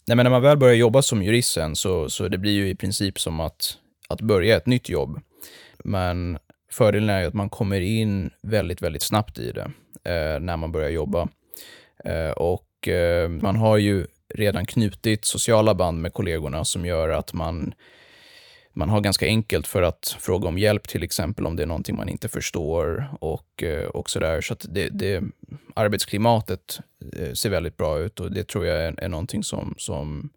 Nej, 0.06 0.16
men 0.16 0.24
när 0.24 0.30
man 0.30 0.42
väl 0.42 0.58
börjar 0.58 0.74
jobba 0.74 1.02
som 1.02 1.22
jurist 1.22 1.52
sen, 1.52 1.76
så, 1.76 2.10
så 2.10 2.28
det 2.28 2.38
blir 2.38 2.52
ju 2.52 2.68
i 2.68 2.74
princip 2.74 3.20
som 3.20 3.40
att, 3.40 3.78
att 4.08 4.20
börja 4.20 4.56
ett 4.56 4.66
nytt 4.66 4.88
jobb. 4.88 5.20
Men 5.84 6.38
fördelen 6.70 7.10
är 7.10 7.20
ju 7.20 7.26
att 7.26 7.34
man 7.34 7.50
kommer 7.50 7.80
in 7.80 8.30
väldigt, 8.42 8.82
väldigt 8.82 9.02
snabbt 9.02 9.38
i 9.38 9.52
det 9.52 9.70
eh, 10.04 10.40
när 10.40 10.56
man 10.56 10.72
börjar 10.72 10.90
jobba. 10.90 11.28
Eh, 12.04 12.30
och 12.30 12.88
eh, 12.88 13.28
man 13.28 13.56
har 13.56 13.76
ju 13.76 14.06
redan 14.34 14.66
knutit 14.66 15.24
sociala 15.24 15.74
band 15.74 16.00
med 16.00 16.12
kollegorna 16.12 16.64
som 16.64 16.86
gör 16.86 17.08
att 17.08 17.32
man, 17.32 17.74
man 18.72 18.88
har 18.88 19.00
ganska 19.00 19.26
enkelt 19.26 19.66
för 19.66 19.82
att 19.82 20.16
fråga 20.20 20.48
om 20.48 20.58
hjälp, 20.58 20.88
till 20.88 21.02
exempel 21.02 21.46
om 21.46 21.56
det 21.56 21.62
är 21.62 21.66
någonting 21.66 21.96
man 21.96 22.08
inte 22.08 22.28
förstår 22.28 23.08
och, 23.20 23.62
eh, 23.62 23.86
och 23.86 24.10
sådär. 24.10 24.40
Så 24.40 24.52
att 24.52 24.66
det, 24.68 24.88
det, 24.88 25.22
arbetsklimatet 25.74 26.80
eh, 27.16 27.32
ser 27.32 27.50
väldigt 27.50 27.76
bra 27.76 27.98
ut 27.98 28.20
och 28.20 28.32
det 28.32 28.48
tror 28.48 28.66
jag 28.66 28.78
är, 28.78 28.94
är 29.00 29.08
någonting 29.08 29.42
som, 29.42 29.74
som 29.78 30.30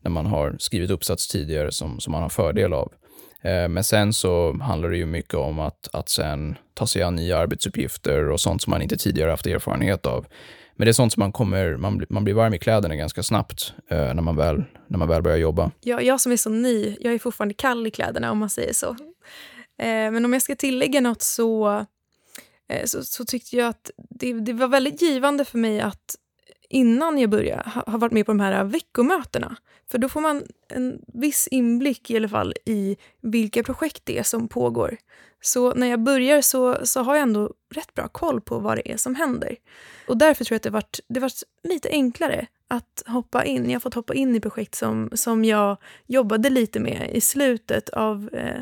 när 0.00 0.10
man 0.10 0.26
har 0.26 0.56
skrivit 0.58 0.90
uppsats 0.90 1.28
tidigare 1.28 1.72
som, 1.72 2.00
som 2.00 2.12
man 2.12 2.22
har 2.22 2.28
fördel 2.28 2.72
av. 2.72 2.92
Eh, 3.42 3.68
men 3.68 3.84
sen 3.84 4.12
så 4.12 4.58
handlar 4.62 4.90
det 4.90 4.96
ju 4.96 5.06
mycket 5.06 5.34
om 5.34 5.58
att, 5.58 5.88
att 5.92 6.08
sen 6.08 6.56
ta 6.74 6.86
sig 6.86 7.02
an 7.02 7.16
nya 7.16 7.38
arbetsuppgifter 7.38 8.30
och 8.30 8.40
sånt 8.40 8.62
som 8.62 8.70
man 8.70 8.82
inte 8.82 8.96
tidigare 8.96 9.30
haft 9.30 9.46
erfarenhet 9.46 10.06
av. 10.06 10.26
Men 10.78 10.84
det 10.84 10.90
är 10.90 10.92
sånt 10.92 11.12
som 11.12 11.20
man 11.20 11.32
kommer, 11.32 11.76
man, 11.76 12.06
man 12.08 12.24
blir 12.24 12.34
varm 12.34 12.54
i 12.54 12.58
kläderna 12.58 12.96
ganska 12.96 13.22
snabbt 13.22 13.74
eh, 13.88 14.14
när, 14.14 14.22
man 14.22 14.36
väl, 14.36 14.64
när 14.86 14.98
man 14.98 15.08
väl 15.08 15.22
börjar 15.22 15.36
jobba. 15.36 15.70
Ja, 15.80 16.00
jag 16.00 16.20
som 16.20 16.32
är 16.32 16.36
så 16.36 16.50
ny, 16.50 16.96
jag 17.00 17.14
är 17.14 17.18
fortfarande 17.18 17.54
kall 17.54 17.86
i 17.86 17.90
kläderna 17.90 18.30
om 18.30 18.38
man 18.38 18.50
säger 18.50 18.72
så. 18.72 18.90
Eh, 19.78 20.10
men 20.10 20.24
om 20.24 20.32
jag 20.32 20.42
ska 20.42 20.54
tillägga 20.54 21.00
något 21.00 21.22
så, 21.22 21.68
eh, 22.68 22.84
så, 22.84 23.04
så, 23.04 23.24
tyckte 23.24 23.56
jag 23.56 23.68
att 23.68 23.90
det, 23.96 24.32
det, 24.32 24.52
var 24.52 24.68
väldigt 24.68 25.02
givande 25.02 25.44
för 25.44 25.58
mig 25.58 25.80
att 25.80 26.16
innan 26.68 27.18
jag 27.18 27.30
började 27.30 27.70
ha, 27.70 27.82
ha 27.86 27.98
varit 27.98 28.12
med 28.12 28.26
på 28.26 28.32
de 28.32 28.40
här 28.40 28.64
veckomötena. 28.64 29.56
För 29.90 29.98
då 29.98 30.08
får 30.08 30.20
man 30.20 30.42
en 30.68 31.00
viss 31.06 31.48
inblick 31.50 32.10
i 32.10 32.16
alla 32.16 32.28
fall 32.28 32.54
i 32.64 32.96
vilka 33.20 33.62
projekt 33.62 34.02
det 34.04 34.18
är 34.18 34.22
som 34.22 34.48
pågår. 34.48 34.96
Så 35.40 35.74
när 35.74 35.86
jag 35.86 36.02
börjar 36.02 36.42
så, 36.42 36.86
så 36.86 37.02
har 37.02 37.14
jag 37.14 37.22
ändå 37.22 37.54
rätt 37.74 37.94
bra 37.94 38.08
koll 38.08 38.40
på 38.40 38.58
vad 38.58 38.76
det 38.76 38.92
är 38.92 38.96
som 38.96 39.14
händer. 39.14 39.56
Och 40.06 40.16
därför 40.16 40.44
tror 40.44 40.54
jag 40.54 40.58
att 40.58 40.62
det 40.62 40.70
varit, 40.70 41.00
det 41.08 41.20
varit 41.20 41.42
lite 41.62 41.88
enklare 41.88 42.46
att 42.68 43.02
hoppa 43.06 43.44
in. 43.44 43.64
Jag 43.64 43.74
har 43.74 43.80
fått 43.80 43.94
hoppa 43.94 44.14
in 44.14 44.36
i 44.36 44.40
projekt 44.40 44.74
som, 44.74 45.10
som 45.14 45.44
jag 45.44 45.76
jobbade 46.06 46.50
lite 46.50 46.80
med 46.80 47.10
i 47.14 47.20
slutet 47.20 47.88
av 47.88 48.30
eh, 48.32 48.60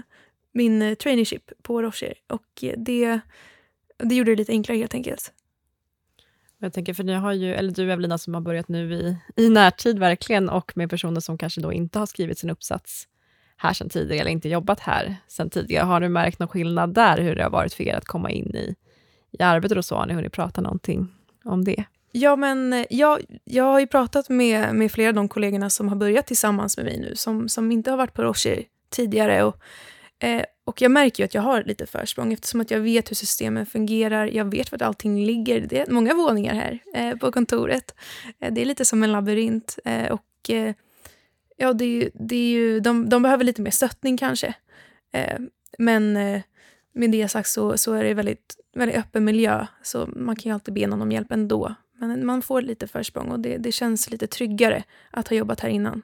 min 0.53 0.83
eh, 0.83 0.95
traineeship 0.95 1.53
på 1.63 1.83
Rocher. 1.83 2.15
Och 2.27 2.65
eh, 2.65 2.75
det, 2.77 3.21
det 3.99 4.15
gjorde 4.15 4.31
det 4.31 4.37
lite 4.37 4.53
enklare 4.53 4.79
helt 4.79 4.95
enkelt. 4.95 5.33
Jag 6.59 6.73
tänker, 6.73 6.95
för 6.95 7.05
ni 7.05 7.13
har 7.13 7.33
ju, 7.33 7.55
eller 7.55 7.73
du 7.73 7.93
Evelina 7.93 8.19
som 8.19 8.35
har 8.35 8.41
börjat 8.41 8.69
nu 8.69 8.95
i, 8.95 9.17
i 9.37 9.49
närtid 9.49 9.99
verkligen, 9.99 10.49
och 10.49 10.77
med 10.77 10.91
personer 10.91 11.21
som 11.21 11.39
kanske 11.39 11.61
då 11.61 11.73
inte 11.73 11.99
har 11.99 12.07
skrivit 12.07 12.39
sin 12.39 12.51
uppsats 12.51 13.09
här 13.57 13.73
sedan 13.73 13.89
tidigare, 13.89 14.21
eller 14.21 14.31
inte 14.31 14.49
jobbat 14.49 14.81
här 14.81 15.17
sedan 15.29 15.51
tidigare. 15.51 15.85
Har 15.85 16.01
du 16.01 16.09
märkt 16.09 16.39
någon 16.39 16.49
skillnad 16.49 16.95
där, 16.95 17.19
hur 17.19 17.35
det 17.35 17.43
har 17.43 17.51
varit 17.51 17.75
för 17.75 17.85
er 17.85 17.95
att 17.95 18.05
komma 18.05 18.31
in 18.31 18.55
i, 18.55 18.75
i 19.31 19.43
arbetet 19.43 19.79
och 19.79 19.85
så? 19.85 19.97
Har 19.97 20.07
ni 20.07 20.15
hunnit 20.15 20.33
prata 20.33 20.61
någonting 20.61 21.09
om 21.45 21.65
det? 21.65 21.85
Ja, 22.13 22.37
men 22.37 22.73
eh, 22.73 22.87
jag, 22.91 23.21
jag 23.45 23.65
har 23.65 23.81
ju 23.81 23.87
pratat 23.87 24.29
med, 24.29 24.75
med 24.75 24.93
flera 24.93 25.09
av 25.09 25.15
de 25.15 25.29
kollegorna 25.29 25.71
som 25.71 25.89
har 25.89 25.97
börjat 25.97 26.27
tillsammans 26.27 26.77
med 26.77 26.87
mig 26.87 26.99
nu, 26.99 27.17
som, 27.17 27.49
som 27.49 27.73
inte 27.73 27.91
har 27.91 27.97
varit 27.97 28.15
på 28.15 28.23
Rocher 28.23 28.65
tidigare. 28.91 29.45
Och, 29.45 29.57
eh, 30.19 30.43
och 30.65 30.83
jag 30.83 30.91
märker 30.91 31.23
ju 31.23 31.25
att 31.25 31.35
jag 31.35 31.43
har 31.43 31.63
lite 31.63 31.87
försprång 31.87 32.33
eftersom 32.33 32.61
att 32.61 32.71
jag 32.71 32.81
vet 32.81 33.11
hur 33.11 33.17
systemen 33.17 33.67
fungerar. 33.67 34.27
Jag 34.27 34.45
vet 34.45 34.73
vart 34.73 34.83
allting 34.83 35.25
ligger. 35.25 35.61
Det 35.61 35.79
är 35.79 35.91
många 35.91 36.15
våningar 36.15 36.55
här 36.55 36.79
eh, 36.95 37.19
på 37.19 37.33
kontoret. 37.33 37.95
Eh, 38.41 38.53
det 38.53 38.61
är 38.61 38.65
lite 38.65 38.85
som 38.85 39.03
en 39.03 39.13
labyrint. 39.13 39.79
Eh, 39.85 40.13
och 40.13 40.51
eh, 40.51 40.75
ja, 41.57 41.73
det 41.73 41.85
är 41.85 41.89
ju, 41.89 42.11
det 42.15 42.37
är 42.37 42.51
ju, 42.51 42.81
de, 42.81 43.09
de 43.09 43.23
behöver 43.23 43.45
lite 43.45 43.63
mer 43.63 43.71
stöttning 43.71 44.17
kanske. 44.17 44.55
Eh, 45.13 45.39
men 45.79 46.17
eh, 46.17 46.43
med 46.93 47.11
det 47.11 47.29
sagt 47.29 47.49
så, 47.49 47.79
så 47.79 47.93
är 47.93 48.05
det 48.05 48.15
väldigt, 48.15 48.57
väldigt 48.75 48.97
öppen 48.97 49.25
miljö, 49.25 49.67
så 49.83 50.07
man 50.07 50.37
kan 50.37 50.51
ju 50.51 50.55
alltid 50.55 50.75
be 50.75 50.87
någon 50.87 51.03
om 51.03 51.13
hjälp 51.13 51.33
ändå. 51.33 51.75
Men 51.99 52.27
man 52.27 52.43
får 52.43 52.63
lite 52.63 52.87
försprång 52.87 53.29
och 53.29 53.41
det, 53.41 53.57
det 53.57 53.73
känns 53.73 54.11
lite 54.11 54.27
tryggare 54.27 54.85
att 55.11 55.29
ha 55.29 55.37
jobbat 55.37 55.61
här 55.61 55.69
innan. 55.69 56.03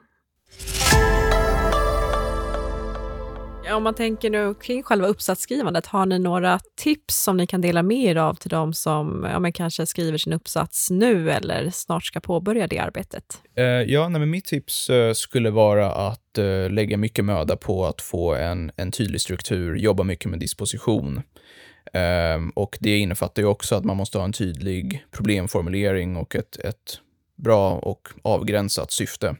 Om 3.71 3.83
man 3.83 3.93
tänker 3.93 4.29
nu 4.29 4.53
kring 4.53 4.83
själva 4.83 5.07
uppsatsskrivandet, 5.07 5.85
har 5.85 6.05
ni 6.05 6.19
några 6.19 6.59
tips 6.75 7.23
som 7.23 7.37
ni 7.37 7.47
kan 7.47 7.61
dela 7.61 7.83
med 7.83 8.05
er 8.05 8.15
av 8.15 8.33
till 8.33 8.49
de 8.49 8.73
som 8.73 9.27
ja, 9.43 9.51
kanske 9.53 9.85
skriver 9.85 10.17
sin 10.17 10.33
uppsats 10.33 10.89
nu 10.89 11.31
eller 11.31 11.69
snart 11.69 12.03
ska 12.03 12.19
påbörja 12.19 12.67
det 12.67 12.79
arbetet? 12.79 13.41
Uh, 13.59 13.65
ja, 13.65 14.09
nej, 14.09 14.19
men 14.19 14.29
mitt 14.29 14.45
tips 14.45 14.89
uh, 14.89 15.13
skulle 15.13 15.49
vara 15.49 15.91
att 15.91 16.37
uh, 16.39 16.69
lägga 16.69 16.97
mycket 16.97 17.25
möda 17.25 17.55
på 17.55 17.85
att 17.85 18.01
få 18.01 18.35
en, 18.35 18.71
en 18.75 18.91
tydlig 18.91 19.21
struktur, 19.21 19.75
jobba 19.75 20.03
mycket 20.03 20.31
med 20.31 20.39
disposition. 20.39 21.21
Ehm, 21.93 22.49
och 22.49 22.77
det 22.81 22.97
innefattar 22.97 23.41
ju 23.41 23.47
också 23.47 23.75
att 23.75 23.85
man 23.85 23.97
måste 23.97 24.17
ha 24.17 24.25
en 24.25 24.33
tydlig 24.33 25.05
problemformulering 25.11 26.17
och 26.17 26.35
ett, 26.35 26.55
ett 26.55 26.99
bra 27.35 27.71
och 27.71 28.07
avgränsat 28.21 28.91
syfte. 28.91 29.35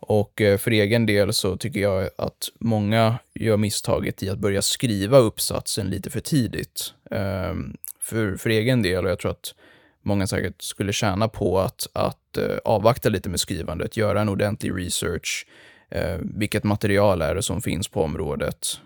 Och 0.00 0.40
eh, 0.40 0.58
för 0.58 0.70
egen 0.70 1.06
del 1.06 1.32
så 1.32 1.56
tycker 1.56 1.80
jag 1.80 2.10
att 2.18 2.48
många 2.58 3.18
gör 3.34 3.56
misstaget 3.56 4.22
i 4.22 4.28
att 4.28 4.38
börja 4.38 4.62
skriva 4.62 5.18
uppsatsen 5.18 5.90
lite 5.90 6.10
för 6.10 6.20
tidigt. 6.20 6.94
Ehm, 7.10 7.76
för, 8.00 8.36
för 8.36 8.50
egen 8.50 8.82
del, 8.82 9.04
och 9.04 9.10
jag 9.10 9.18
tror 9.18 9.30
att 9.30 9.54
många 10.02 10.26
säkert 10.26 10.62
skulle 10.62 10.92
tjäna 10.92 11.28
på 11.28 11.58
att, 11.58 11.86
att 11.92 12.36
eh, 12.36 12.56
avvakta 12.64 13.08
lite 13.08 13.28
med 13.28 13.40
skrivandet, 13.40 13.96
göra 13.96 14.20
en 14.20 14.28
ordentlig 14.28 14.84
research, 14.84 15.46
eh, 15.90 16.18
vilket 16.20 16.64
material 16.64 17.22
är 17.22 17.34
det 17.34 17.42
som 17.42 17.62
finns 17.62 17.88
på 17.88 18.02
området 18.02 18.80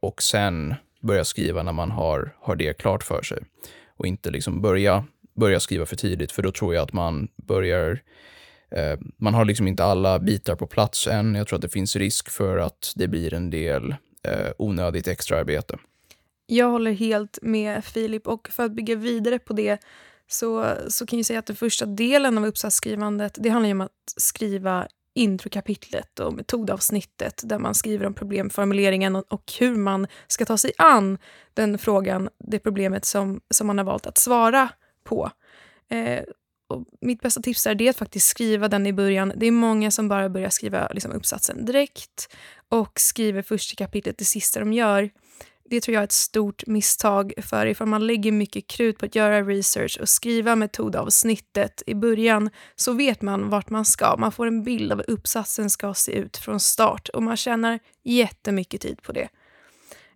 och 0.00 0.22
sen 0.22 0.74
börja 1.00 1.24
skriva 1.24 1.62
när 1.62 1.72
man 1.72 1.90
har, 1.90 2.34
har 2.40 2.56
det 2.56 2.78
klart 2.78 3.02
för 3.02 3.22
sig 3.22 3.38
och 3.96 4.06
inte 4.06 4.30
liksom 4.30 4.60
börja, 4.60 5.04
börja 5.34 5.60
skriva 5.60 5.86
för 5.86 5.96
tidigt, 5.96 6.32
för 6.32 6.42
då 6.42 6.52
tror 6.52 6.74
jag 6.74 6.82
att 6.82 6.92
man 6.92 7.28
börjar 7.36 8.02
Eh, 8.70 8.98
man 9.16 9.34
har 9.34 9.44
liksom 9.44 9.68
inte 9.68 9.84
alla 9.84 10.18
bitar 10.18 10.56
på 10.56 10.66
plats 10.66 11.06
än. 11.06 11.34
Jag 11.34 11.48
tror 11.48 11.56
att 11.56 11.62
det 11.62 11.68
finns 11.68 11.96
risk 11.96 12.30
för 12.30 12.58
att 12.58 12.92
det 12.96 13.08
blir 13.08 13.34
en 13.34 13.50
del 13.50 13.94
eh, 14.22 14.52
onödigt 14.58 15.08
extraarbete. 15.08 15.78
Jag 16.46 16.70
håller 16.70 16.92
helt 16.92 17.38
med 17.42 17.84
Filip 17.84 18.26
och 18.26 18.48
för 18.50 18.64
att 18.64 18.72
bygga 18.72 18.94
vidare 18.94 19.38
på 19.38 19.52
det 19.52 19.78
så, 20.26 20.74
så 20.88 21.06
kan 21.06 21.18
jag 21.18 21.26
säga 21.26 21.38
att 21.38 21.46
den 21.46 21.56
första 21.56 21.86
delen 21.86 22.38
av 22.38 22.46
uppsatsskrivandet 22.46 23.36
det 23.38 23.48
handlar 23.48 23.70
om 23.70 23.80
att 23.80 23.90
skriva 24.16 24.88
introkapitlet 25.14 26.20
och 26.20 26.34
metodavsnittet 26.34 27.42
där 27.44 27.58
man 27.58 27.74
skriver 27.74 28.06
om 28.06 28.14
problemformuleringen 28.14 29.16
och, 29.16 29.24
och 29.28 29.52
hur 29.60 29.76
man 29.76 30.06
ska 30.26 30.44
ta 30.44 30.58
sig 30.58 30.72
an 30.78 31.18
den 31.54 31.78
frågan, 31.78 32.28
det 32.38 32.58
problemet 32.58 33.04
som, 33.04 33.40
som 33.50 33.66
man 33.66 33.78
har 33.78 33.84
valt 33.84 34.06
att 34.06 34.18
svara 34.18 34.68
på. 35.04 35.30
Eh, 35.90 36.22
och 36.68 36.84
mitt 37.00 37.20
bästa 37.20 37.40
tips 37.40 37.66
är 37.66 37.74
det 37.74 37.88
att 37.88 37.96
faktiskt 37.96 38.28
skriva 38.28 38.68
den 38.68 38.86
i 38.86 38.92
början. 38.92 39.32
Det 39.36 39.46
är 39.46 39.50
många 39.50 39.90
som 39.90 40.08
bara 40.08 40.28
börjar 40.28 40.50
skriva 40.50 40.88
liksom, 40.88 41.12
uppsatsen 41.12 41.64
direkt 41.64 42.28
och 42.68 43.00
skriver 43.00 43.42
första 43.42 43.76
kapitlet 43.76 44.18
det 44.18 44.24
sista 44.24 44.60
de 44.60 44.72
gör. 44.72 45.10
Det 45.70 45.80
tror 45.80 45.94
jag 45.94 46.00
är 46.00 46.04
ett 46.04 46.12
stort 46.12 46.66
misstag, 46.66 47.32
för 47.36 47.66
ifall 47.66 47.86
man 47.86 48.06
lägger 48.06 48.32
mycket 48.32 48.66
krut 48.66 48.98
på 48.98 49.06
att 49.06 49.14
göra 49.14 49.42
research 49.42 49.98
och 50.00 50.08
skriva 50.08 50.56
metodavsnittet 50.56 51.82
i 51.86 51.94
början 51.94 52.50
så 52.76 52.92
vet 52.92 53.22
man 53.22 53.48
vart 53.48 53.70
man 53.70 53.84
ska. 53.84 54.16
Man 54.18 54.32
får 54.32 54.46
en 54.46 54.62
bild 54.62 54.92
av 54.92 54.98
hur 54.98 55.10
uppsatsen 55.10 55.70
ska 55.70 55.94
se 55.94 56.12
ut 56.12 56.36
från 56.36 56.60
start 56.60 57.08
och 57.08 57.22
man 57.22 57.36
tjänar 57.36 57.78
jättemycket 58.04 58.80
tid 58.80 59.02
på 59.02 59.12
det. 59.12 59.28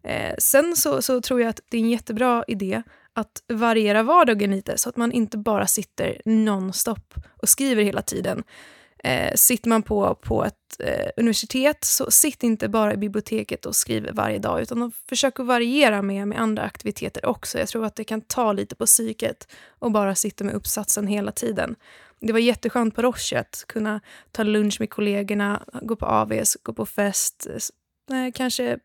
Eh, 0.05 0.35
sen 0.39 0.77
så, 0.77 1.03
så 1.03 1.21
tror 1.21 1.41
jag 1.41 1.49
att 1.49 1.61
det 1.69 1.77
är 1.77 1.81
en 1.81 1.91
jättebra 1.91 2.45
idé 2.49 2.83
att 3.15 3.43
variera 3.49 4.03
vardagen 4.03 4.51
lite 4.51 4.79
så 4.79 4.89
att 4.89 4.97
man 4.97 5.13
inte 5.13 5.39
bara 5.39 5.67
sitter 5.67 6.21
nonstop 6.25 7.15
och 7.43 7.49
skriver 7.49 7.83
hela 7.83 8.03
tiden. 8.03 8.45
Eh, 9.05 9.35
sitter 9.35 9.69
man 9.69 9.83
på, 9.83 10.15
på 10.15 10.45
ett 10.45 10.55
eh, 10.79 11.11
universitet, 11.17 11.85
så 11.85 12.11
sitt 12.11 12.43
inte 12.43 12.69
bara 12.69 12.95
i 12.95 12.97
biblioteket 12.97 13.67
och 13.67 13.77
skriv 13.77 14.11
varje 14.13 14.39
dag, 14.39 14.63
utan 14.63 14.93
försök 15.09 15.41
att 15.41 15.47
variera 15.47 16.03
med, 16.03 16.29
med 16.29 16.41
andra 16.41 16.63
aktiviteter 16.63 17.27
också. 17.27 17.59
Jag 17.59 17.69
tror 17.69 17.85
att 17.85 17.97
det 17.97 18.05
kan 18.05 18.21
ta 18.21 18.53
lite 18.53 18.75
på 18.75 18.87
psyket 18.87 19.49
och 19.79 19.93
bara 19.93 20.15
sitta 20.15 20.45
med 20.45 20.55
uppsatsen 20.55 21.07
hela 21.07 21.33
tiden. 21.33 21.77
Det 22.21 22.33
var 22.33 22.41
jätteskönt 22.41 22.95
på 22.95 23.03
Roche 23.03 23.39
att 23.39 23.65
kunna 23.69 24.01
ta 24.33 24.43
lunch 24.43 24.77
med 24.81 24.91
kollegorna, 24.91 25.63
gå 25.83 25.97
på 25.97 26.07
AVs, 26.07 26.57
gå 26.63 26.73
på 26.73 26.87
fest, 26.87 27.47
eh, 28.11 28.33
kanske 28.35 28.79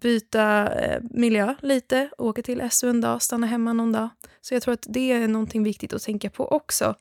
byta 0.00 0.74
eh, 0.74 1.02
miljö 1.10 1.54
lite, 1.60 2.10
åka 2.18 2.42
till 2.42 2.70
SU 2.70 2.90
en 2.90 3.00
dag, 3.00 3.22
stanna 3.22 3.46
hemma 3.46 3.72
någon 3.72 3.92
dag. 3.92 4.08
Så 4.40 4.54
jag 4.54 4.62
tror 4.62 4.74
att 4.74 4.86
det 4.88 5.12
är 5.12 5.28
någonting 5.28 5.62
viktigt 5.62 5.92
att 5.92 6.02
tänka 6.02 6.30
på 6.30 6.48
också. 6.48 6.94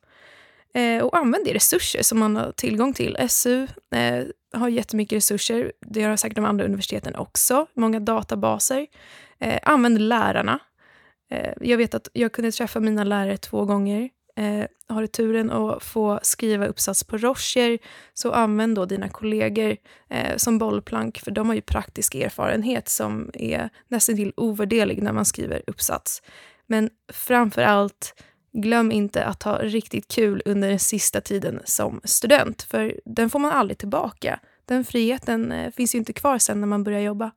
Eh, 0.73 1.03
och 1.03 1.17
använd 1.17 1.45
de 1.45 1.53
resurser 1.53 2.03
som 2.03 2.19
man 2.19 2.35
har 2.35 2.51
tillgång 2.51 2.93
till. 2.93 3.17
SU 3.29 3.67
eh, 3.95 4.25
har 4.53 4.69
jättemycket 4.69 5.15
resurser, 5.15 5.71
det 5.79 6.03
har 6.03 6.17
säkert 6.17 6.35
de 6.35 6.45
andra 6.45 6.65
universiteten 6.65 7.15
också, 7.15 7.67
många 7.73 7.99
databaser. 7.99 8.87
Eh, 9.39 9.59
använd 9.63 10.01
lärarna. 10.01 10.59
Eh, 11.31 11.53
jag 11.61 11.77
vet 11.77 11.93
att 11.93 12.07
jag 12.13 12.31
kunde 12.31 12.51
träffa 12.51 12.79
mina 12.79 13.03
lärare 13.03 13.37
två 13.37 13.65
gånger 13.65 14.09
eh, 14.35 14.65
har 14.87 15.01
du 15.01 15.07
turen 15.07 15.51
att 15.51 15.83
få 15.83 16.19
skriva 16.23 16.67
uppsats 16.67 17.03
på 17.03 17.17
Rocher 17.17 17.79
så 18.13 18.31
använd 18.31 18.75
då 18.75 18.85
dina 18.85 19.09
kollegor 19.09 19.77
eh, 20.09 20.37
som 20.37 20.57
bollplank 20.57 21.19
för 21.19 21.31
de 21.31 21.47
har 21.47 21.55
ju 21.55 21.61
praktisk 21.61 22.15
erfarenhet 22.15 22.89
som 22.89 23.31
är 23.33 23.69
nästan 23.87 24.15
till 24.15 24.33
ovärderlig 24.37 25.03
när 25.03 25.13
man 25.13 25.25
skriver 25.25 25.61
uppsats. 25.67 26.21
Men 26.67 26.89
framför 27.13 27.61
allt, 27.61 28.21
glöm 28.53 28.91
inte 28.91 29.25
att 29.25 29.43
ha 29.43 29.57
riktigt 29.57 30.07
kul 30.07 30.41
under 30.45 30.69
den 30.69 30.79
sista 30.79 31.21
tiden 31.21 31.59
som 31.65 32.01
student, 32.03 32.61
för 32.61 32.99
den 33.05 33.29
får 33.29 33.39
man 33.39 33.51
aldrig 33.51 33.77
tillbaka. 33.77 34.39
Den 34.65 34.85
friheten 34.85 35.51
eh, 35.51 35.71
finns 35.71 35.95
ju 35.95 35.99
inte 35.99 36.13
kvar 36.13 36.37
sen 36.37 36.61
när 36.61 36.67
man 36.67 36.83
börjar 36.83 36.99
jobba. 36.99 37.31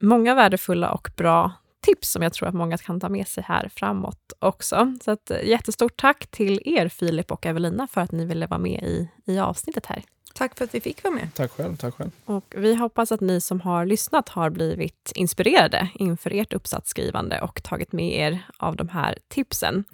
Många 0.00 0.34
värdefulla 0.34 0.92
och 0.92 1.10
bra 1.16 1.52
tips 1.80 2.10
som 2.10 2.22
jag 2.22 2.32
tror 2.32 2.48
att 2.48 2.54
många 2.54 2.78
kan 2.78 3.00
ta 3.00 3.08
med 3.08 3.28
sig 3.28 3.44
här 3.46 3.70
framåt 3.76 4.32
också. 4.38 4.96
Så 5.04 5.10
att, 5.10 5.30
eh, 5.30 5.44
jättestort 5.44 5.96
tack 5.96 6.26
till 6.30 6.62
er 6.64 6.88
Filip 6.88 7.32
och 7.32 7.46
Evelina 7.46 7.86
för 7.86 8.00
att 8.00 8.12
ni 8.12 8.24
ville 8.24 8.46
vara 8.46 8.58
med 8.58 8.82
i, 8.82 9.08
i 9.24 9.38
avsnittet 9.38 9.86
här. 9.86 10.02
Tack 10.38 10.58
för 10.58 10.64
att 10.64 10.74
vi 10.74 10.80
fick 10.80 11.04
vara 11.04 11.14
med. 11.14 11.28
Tack 11.34 11.50
själv. 11.50 11.76
Tack 11.76 11.94
själv. 11.94 12.10
Och 12.24 12.54
vi 12.56 12.74
hoppas 12.74 13.12
att 13.12 13.20
ni 13.20 13.40
som 13.40 13.60
har 13.60 13.86
lyssnat 13.86 14.28
har 14.28 14.50
blivit 14.50 15.12
inspirerade 15.14 15.88
inför 15.94 16.34
ert 16.34 16.52
uppsatsskrivande 16.52 17.40
och 17.40 17.62
tagit 17.62 17.92
med 17.92 18.12
er 18.12 18.46
av 18.56 18.76
de 18.76 18.88
här 18.88 19.18
tipsen. 19.28 19.84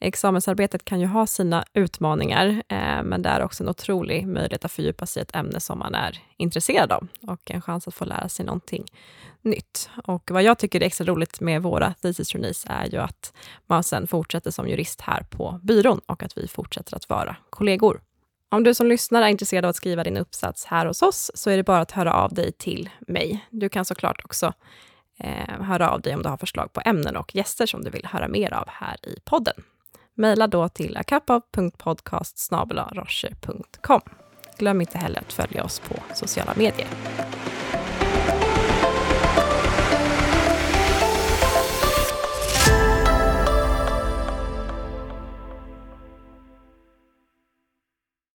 Examensarbetet 0.00 0.84
kan 0.84 1.00
ju 1.00 1.06
ha 1.06 1.26
sina 1.26 1.64
utmaningar, 1.72 2.62
eh, 2.68 3.02
men 3.02 3.22
det 3.22 3.28
är 3.28 3.42
också 3.42 3.62
en 3.62 3.68
otrolig 3.68 4.26
möjlighet 4.26 4.64
att 4.64 4.72
fördjupa 4.72 5.06
sig 5.06 5.20
i 5.20 5.22
ett 5.22 5.36
ämne 5.36 5.60
som 5.60 5.78
man 5.78 5.94
är 5.94 6.18
intresserad 6.36 6.92
av 6.92 7.08
och 7.26 7.50
en 7.50 7.62
chans 7.62 7.88
att 7.88 7.94
få 7.94 8.04
lära 8.04 8.28
sig 8.28 8.46
någonting 8.46 8.84
nytt. 9.42 9.90
Och 10.04 10.30
vad 10.30 10.42
jag 10.42 10.58
tycker 10.58 10.80
är 10.80 10.86
extra 10.86 11.06
roligt 11.06 11.40
med 11.40 11.62
våra 11.62 11.94
thesis 11.94 12.28
trainees 12.28 12.64
är 12.68 12.86
ju 12.86 12.98
att 12.98 13.32
man 13.66 13.84
sen 13.84 14.06
fortsätter 14.06 14.50
som 14.50 14.68
jurist 14.68 15.00
här 15.00 15.22
på 15.22 15.60
byrån 15.62 16.00
och 16.06 16.22
att 16.22 16.38
vi 16.38 16.48
fortsätter 16.48 16.96
att 16.96 17.08
vara 17.08 17.36
kollegor. 17.50 18.00
Om 18.56 18.64
du 18.64 18.74
som 18.74 18.86
lyssnar 18.86 19.22
är 19.22 19.28
intresserad 19.28 19.64
av 19.64 19.68
att 19.68 19.76
skriva 19.76 20.04
din 20.04 20.16
uppsats 20.16 20.64
här 20.64 20.86
hos 20.86 21.02
oss 21.02 21.30
så 21.34 21.50
är 21.50 21.56
det 21.56 21.62
bara 21.62 21.80
att 21.80 21.90
höra 21.90 22.12
av 22.12 22.34
dig 22.34 22.52
till 22.52 22.90
mig. 23.00 23.46
Du 23.50 23.68
kan 23.68 23.84
såklart 23.84 24.24
också 24.24 24.52
eh, 25.18 25.60
höra 25.60 25.90
av 25.90 26.00
dig 26.00 26.14
om 26.14 26.22
du 26.22 26.28
har 26.28 26.36
förslag 26.36 26.72
på 26.72 26.80
ämnen 26.84 27.16
och 27.16 27.34
gäster 27.34 27.66
som 27.66 27.84
du 27.84 27.90
vill 27.90 28.06
höra 28.06 28.28
mer 28.28 28.54
av 28.54 28.68
här 28.68 28.96
i 29.02 29.20
podden. 29.24 29.54
Maila 30.14 30.46
då 30.46 30.68
till 30.68 30.96
akapav.podcast 30.96 32.50
Glöm 34.58 34.80
inte 34.80 34.98
heller 34.98 35.20
att 35.20 35.32
följa 35.32 35.64
oss 35.64 35.78
på 35.80 35.94
sociala 36.14 36.54
medier. 36.56 36.88